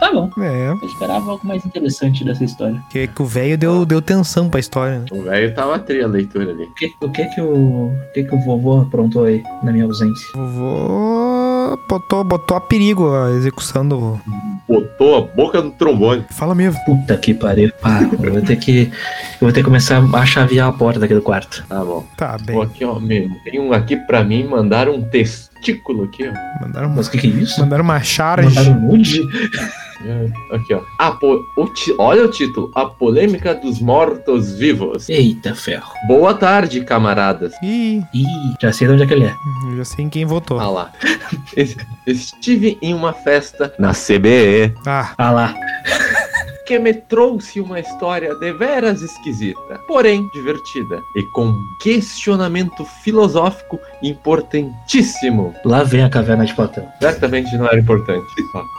Tá 0.00 0.12
bom. 0.12 0.28
É, 0.38 0.70
Eu 0.82 0.88
esperava 0.88 1.30
algo 1.30 1.46
mais 1.46 1.64
interessante 1.64 2.24
dessa 2.24 2.44
história. 2.44 2.82
que, 2.90 3.06
que 3.06 3.22
o 3.22 3.24
velho 3.24 3.56
deu, 3.56 3.86
deu 3.86 4.02
tensão 4.02 4.50
pra 4.50 4.60
história, 4.60 4.98
né? 4.98 5.06
O 5.10 5.22
velho 5.22 5.54
tava 5.54 5.78
tri 5.78 6.02
a 6.02 6.06
leitura 6.06 6.50
ali. 6.50 6.64
O 6.64 6.74
que, 6.74 6.92
o 7.00 7.10
que 7.10 7.24
que 7.26 7.40
o, 7.40 7.86
o 7.86 7.92
que 8.12 8.24
que 8.24 8.34
o 8.34 8.40
vovô 8.40 8.80
aprontou 8.82 9.24
aí 9.24 9.42
na 9.62 9.72
minha 9.72 9.84
ausência? 9.84 10.26
Vovô 10.34 11.43
botou, 11.88 12.24
botou 12.24 12.56
a 12.56 12.60
perigo 12.60 13.14
a 13.14 13.30
execução 13.32 13.86
do. 13.86 14.20
Botou 14.68 15.18
a 15.18 15.20
boca 15.20 15.60
no 15.60 15.70
trombone. 15.72 16.24
Fala 16.30 16.54
mesmo. 16.54 16.78
Puta 16.84 17.16
que 17.16 17.34
pariu. 17.34 17.70
Pá, 17.82 18.00
eu 18.22 18.32
vou 18.32 18.40
ter 18.42 18.56
que 18.56 18.90
eu 19.34 19.38
vou 19.40 19.52
ter 19.52 19.60
que 19.60 19.64
começar 19.64 20.02
a 20.14 20.26
chavear 20.26 20.68
a 20.68 20.72
porta 20.72 21.04
aqui 21.04 21.14
do 21.14 21.20
quarto. 21.22 21.64
Tá 21.68 21.84
bom. 21.84 22.04
Tá 22.16 22.36
Pô, 22.38 22.44
bem. 22.44 22.62
aqui, 22.62 22.84
ó, 22.84 22.98
meu. 22.98 23.28
Tem 23.44 23.60
um 23.60 23.72
aqui 23.72 23.96
pra 23.96 24.24
mim, 24.24 24.44
mandaram 24.44 24.94
um 24.94 25.02
testículo 25.02 26.04
aqui, 26.04 26.26
ó. 26.28 26.62
Mandaram 26.64 26.86
uma, 26.88 26.96
Mas 26.96 27.06
o 27.08 27.10
que 27.10 27.18
que 27.18 27.26
é 27.26 27.30
isso? 27.30 27.60
mandaram 27.60 27.84
uma 27.84 28.00
charge. 28.02 28.48
Mandaram 28.54 28.80
nude? 28.80 29.20
É, 30.06 30.54
Aqui, 30.56 30.74
ó. 30.74 30.80
A 30.98 31.12
po- 31.12 31.40
o 31.56 31.66
ti- 31.68 31.94
Olha 31.98 32.24
o 32.24 32.28
título: 32.30 32.70
A 32.74 32.86
polêmica 32.86 33.54
dos 33.54 33.80
mortos-vivos. 33.80 35.08
Eita 35.08 35.54
ferro. 35.54 35.90
Boa 36.06 36.34
tarde, 36.34 36.82
camaradas. 36.84 37.52
Ih, 37.62 38.02
Ih, 38.14 38.26
já 38.60 38.72
sei 38.72 38.86
de 38.88 38.94
onde 38.94 39.02
é 39.02 39.06
que 39.06 39.14
ele 39.14 39.24
é. 39.26 39.34
eu 39.70 39.76
já 39.78 39.84
sei 39.84 40.04
em 40.04 40.08
quem 40.10 40.24
votou. 40.24 40.58
Ah 40.60 40.68
lá. 40.70 40.92
Es- 41.56 41.76
Estive 42.06 42.76
em 42.82 42.92
uma 42.92 43.12
festa 43.14 43.72
na 43.78 43.92
CBE 43.92 44.74
Ah, 44.86 45.14
Ah 45.16 45.30
lá. 45.30 45.54
que 46.66 46.78
me 46.78 46.94
trouxe 46.94 47.60
uma 47.60 47.78
história 47.78 48.34
deveras 48.36 49.02
esquisita, 49.02 49.78
porém 49.86 50.26
divertida 50.32 50.98
e 51.14 51.22
com 51.34 51.52
questionamento 51.82 52.86
filosófico 53.02 53.78
importantíssimo. 54.04 55.54
Lá 55.64 55.82
vem 55.82 56.02
a 56.04 56.08
caverna 56.10 56.44
de 56.44 56.54
Platão. 56.54 56.86
Certamente 57.00 57.56
não 57.56 57.66
era 57.66 57.78
importante. 57.78 58.24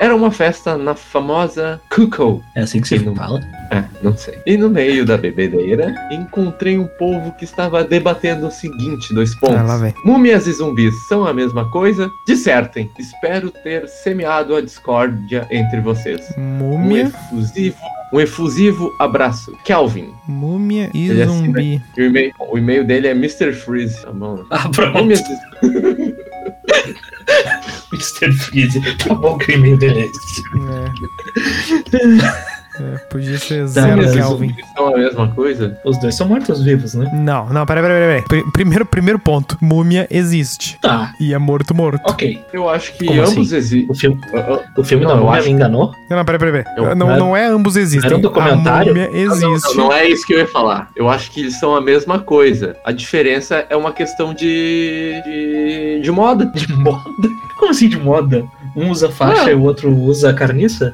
Era 0.02 0.16
uma 0.16 0.32
festa 0.32 0.78
na 0.78 0.96
famosa 0.96 1.80
Cuckoo. 1.94 2.42
É 2.56 2.62
assim 2.62 2.82
que 2.82 2.88
se 2.88 3.00
não- 3.00 3.16
fala? 3.16 3.40
É, 3.72 3.84
não 4.02 4.16
sei. 4.16 4.38
E 4.46 4.58
no 4.58 4.70
meio 4.70 5.06
da 5.06 5.18
bebedeira, 5.18 5.94
encontrei 6.12 6.78
um 6.78 6.88
povo 7.00 7.32
que 7.34 7.44
estava 7.46 7.84
debatendo 7.84 8.48
o 8.48 8.52
seguinte, 8.52 9.14
dois 9.14 9.34
pontos. 9.36 9.58
ah, 9.58 9.64
lá 9.64 9.78
vem. 9.78 9.94
Múmias 10.06 10.48
e 10.48 10.54
zumbis 10.54 10.94
são 11.08 11.26
a 11.26 11.34
mesma 11.34 11.70
coisa? 11.72 12.10
Dissertem. 12.28 12.90
Espero 13.00 13.52
ter 13.52 13.88
semeado 13.88 14.56
a 14.56 14.62
discórdia 14.62 15.48
entre 15.52 15.80
vocês. 15.82 16.22
Um 16.38 16.42
Múmia, 16.42 17.04
efusivo, 17.04 17.78
um 18.14 18.20
efusivo 18.20 18.94
abraço. 19.00 19.52
Kelvin. 19.66 20.14
múmia 20.28 20.90
e 20.94 21.10
Ele 21.10 21.22
é 21.22 21.24
assim, 21.24 21.46
zumbi. 21.46 21.82
E 21.98 22.02
o 22.02 22.06
e-mail, 22.06 22.34
o 22.40 22.58
e-mail 22.58 22.86
dele 22.86 23.08
é 23.08 23.12
Mr. 23.12 23.54
Freeze. 23.54 24.02
Tá 24.02 24.12
bom. 24.12 24.46
Ah, 24.50 24.70
pronto. 24.70 24.98
Múmias 24.98 25.22
e... 25.22 26.16
Mr. 27.94 28.32
Freeze. 28.34 28.82
Tá 28.98 29.14
bom 29.14 29.38
que 29.38 29.52
o 29.52 29.56
e-mail 29.56 29.78
dele 29.78 30.00
é 30.00 30.06
esse. 30.06 30.44
É. 32.42 32.46
É, 32.80 32.98
podia 33.10 33.38
ser 33.38 33.66
zero 33.68 34.02
e 34.04 34.12
Kelvin. 34.14 34.50
zumbis 34.50 34.66
são 34.76 34.88
a 34.94 34.98
mesma 34.98 35.28
coisa? 35.32 35.78
Os 35.86 35.98
dois 36.00 36.16
são 36.16 36.28
mortos-vivos, 36.28 36.94
né? 36.96 37.10
Não, 37.14 37.48
não, 37.50 37.66
peraí, 37.66 37.82
peraí, 37.84 38.00
peraí. 38.02 38.22
peraí. 38.24 38.44
Pri- 38.44 38.52
Primeiro, 38.52 38.86
primeiro 38.86 39.20
ponto. 39.20 39.58
Múmia 39.62 40.08
existe. 40.12 40.78
Tá, 40.82 41.14
E 41.20 41.34
é 41.34 41.38
morto, 41.38 41.74
morto. 41.74 42.02
ok. 42.10 42.44
Eu 42.52 42.70
acho 42.70 42.94
que 42.98 43.06
Como 43.06 43.22
ambos 43.22 43.32
assim? 43.54 43.56
existem. 43.58 43.86
O 43.90 43.94
filme, 43.96 44.20
Ah, 44.34 44.60
o 44.78 44.84
filme 44.84 45.06
Não, 45.06 45.12
da 45.16 45.18
múmia 45.22 45.40
acho 45.40 45.48
me 45.48 45.54
enganou? 45.54 45.92
Não, 46.10 46.18
não, 46.18 46.26
peraí, 46.26 46.40
peraí, 46.52 46.64
não, 46.96 47.18
não 47.18 47.38
é 47.38 47.46
ambos 47.48 47.76
existem. 47.78 48.08
Era 48.10 48.18
um 48.18 48.22
documentário? 48.22 48.92
A 48.92 48.94
múmia 48.96 49.10
existe. 49.14 49.78
Não, 49.78 49.86
não 49.86 49.94
é 49.94 50.08
isso 50.10 50.26
que 50.26 50.34
eu 50.34 50.40
ia 50.40 50.48
falar. 50.48 50.90
Eu 50.96 51.08
acho 51.10 51.32
que 51.32 51.42
eles 51.42 51.58
são 51.60 51.76
a 51.76 51.82
mesma 51.82 52.20
coisa. 52.20 52.76
A 52.86 52.92
diferença 52.92 53.66
é 53.70 53.76
uma 53.76 53.92
questão 53.94 54.34
de. 54.34 55.22
de, 55.26 56.00
de 56.02 56.12
moda. 56.12 56.46
De 56.54 56.72
moda? 56.74 57.04
Como 57.58 57.72
assim 57.72 57.88
de 57.88 57.98
moda? 57.98 58.44
Um 58.76 58.90
usa 58.90 59.10
faixa 59.10 59.46
Ah. 59.46 59.52
e 59.52 59.56
o 59.56 59.62
outro 59.64 59.90
usa 59.96 60.34
carniça? 60.34 60.94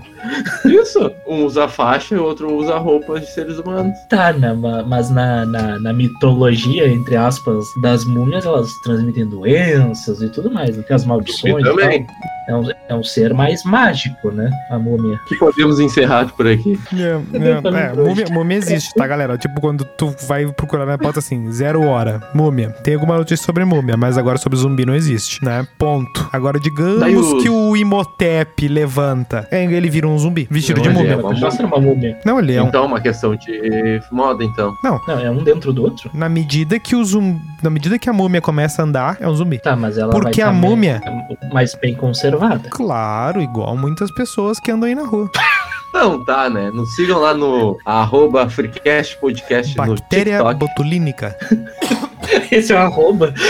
Isso. 0.65 1.11
Um 1.27 1.45
usa 1.45 1.67
faixa 1.67 2.15
e 2.15 2.17
o 2.17 2.23
outro 2.23 2.53
usa 2.55 2.77
roupas 2.77 3.21
de 3.21 3.31
seres 3.31 3.57
humanos. 3.57 3.97
Tá, 4.09 4.33
né, 4.33 4.53
ma- 4.53 4.83
mas 4.83 5.09
na, 5.09 5.45
na, 5.45 5.79
na 5.79 5.93
mitologia, 5.93 6.87
entre 6.87 7.15
aspas, 7.15 7.65
das 7.81 8.05
múmias, 8.05 8.45
elas 8.45 8.69
transmitem 8.83 9.25
doenças 9.27 10.21
e 10.21 10.29
tudo 10.29 10.51
mais, 10.51 10.75
né? 10.77 10.83
tem 10.83 10.95
as 10.95 11.05
maldições 11.05 11.59
e 11.59 11.63
também. 11.63 12.05
tal. 12.05 12.15
É 12.49 12.55
um, 12.55 12.69
é 12.89 12.95
um 12.95 13.03
ser 13.03 13.33
mais 13.33 13.63
mágico, 13.63 14.31
né? 14.31 14.49
A 14.69 14.77
múmia. 14.77 15.19
Que 15.27 15.35
podemos 15.35 15.79
encerrar 15.79 16.25
por 16.35 16.47
aqui. 16.47 16.77
É, 16.93 17.37
é, 17.37 17.49
é, 17.51 17.93
múmia, 17.95 18.25
múmia 18.29 18.57
existe, 18.57 18.93
tá, 18.95 19.07
galera? 19.07 19.37
Tipo, 19.37 19.61
quando 19.61 19.85
tu 19.85 20.13
vai 20.27 20.51
procurar 20.51 20.85
na 20.85 20.97
pauta 20.97 21.19
assim, 21.19 21.51
zero 21.51 21.83
hora, 21.83 22.19
múmia. 22.33 22.71
Tem 22.83 22.95
alguma 22.95 23.15
notícia 23.17 23.45
sobre 23.45 23.63
múmia, 23.63 23.95
mas 23.95 24.17
agora 24.17 24.37
sobre 24.37 24.57
zumbi 24.57 24.85
não 24.85 24.95
existe, 24.95 25.43
né? 25.45 25.65
Ponto. 25.77 26.27
Agora, 26.33 26.59
digamos 26.59 26.99
Daí 26.99 27.15
que 27.41 27.49
o 27.49 27.77
Imhotep 27.77 28.67
levanta. 28.67 29.47
É, 29.51 29.63
ele 29.63 29.89
vira 29.89 30.07
um 30.07 30.10
zumbi, 30.17 30.47
vestido 30.49 30.77
Não, 30.77 30.83
de 30.83 30.89
múmia. 30.89 31.11
é 31.13 31.15
uma 31.15 31.23
múmia. 31.29 31.41
Mostra 31.41 31.65
uma 31.67 31.79
múmia. 31.79 32.19
Não, 32.25 32.39
ele 32.39 32.53
é 32.55 32.61
um. 32.63 32.67
Então, 32.67 32.85
uma 32.85 32.99
questão 33.01 33.35
de 33.35 34.01
moda, 34.11 34.43
então. 34.43 34.73
Não, 34.83 34.99
é 35.19 35.29
um 35.29 35.43
dentro 35.43 35.71
do 35.73 35.83
outro? 35.83 36.09
Na 36.13 36.27
medida 36.29 36.79
que 36.79 36.95
o 36.95 37.03
zumbi. 37.03 37.39
Na 37.63 37.69
medida 37.69 37.97
que 37.99 38.09
a 38.09 38.13
múmia 38.13 38.41
começa 38.41 38.81
a 38.81 38.85
andar, 38.85 39.17
é 39.19 39.27
um 39.27 39.35
zumbi. 39.35 39.59
Tá, 39.59 39.75
mas 39.75 39.97
ela 39.97 40.11
Porque 40.11 40.41
vai 40.41 40.49
a 40.49 40.53
múmia- 40.53 41.01
mais- 41.05 41.53
mais 41.53 41.75
bem 41.75 41.93
conservada. 41.95 42.69
Claro, 42.69 43.41
igual 43.41 43.75
muitas 43.77 44.11
pessoas 44.11 44.59
que 44.59 44.71
andam 44.71 44.87
aí 44.87 44.95
na 44.95 45.05
rua. 45.05 45.29
Então 45.93 46.23
tá, 46.23 46.49
né? 46.49 46.71
Nos 46.73 46.95
sigam 46.95 47.19
lá 47.19 47.33
no 47.33 47.77
arroba 47.85 48.49
Freecast 48.49 49.17
Podcast 49.19 49.77
no 49.77 49.85
Bactéria 49.87 50.37
TikTok. 50.37 50.55
botulínica. 50.57 51.37
Esse 52.51 52.73
é 52.73 52.75
o 52.75 52.79
arroba. 52.79 53.33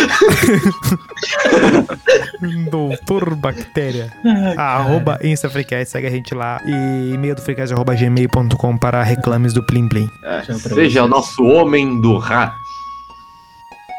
Doutor 2.69 3.35
Bactéria. 3.35 4.11
arroba 4.57 5.19
InstaFreecast, 5.23 5.91
segue 5.91 6.07
a 6.07 6.09
gente 6.09 6.33
lá. 6.33 6.59
E 6.65 7.13
e-mail 7.13 7.35
do 7.35 7.41
freecast, 7.41 7.73
arroba 7.73 7.93
gmail.com 7.95 8.77
para 8.77 9.03
reclames 9.03 9.53
do 9.53 9.63
Plim 9.63 9.87
Plim. 9.87 10.09
É, 10.23 10.43
seja 10.53 11.03
o 11.03 11.07
nosso 11.07 11.43
homem 11.43 11.99
do 12.01 12.17
rato. 12.17 12.55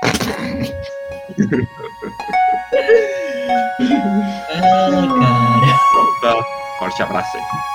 Ah, 4.54 6.20
cara. 6.20 6.22
Tá. 6.22 6.44
Forte 6.78 7.02
abraço 7.02 7.36
aí. 7.36 7.71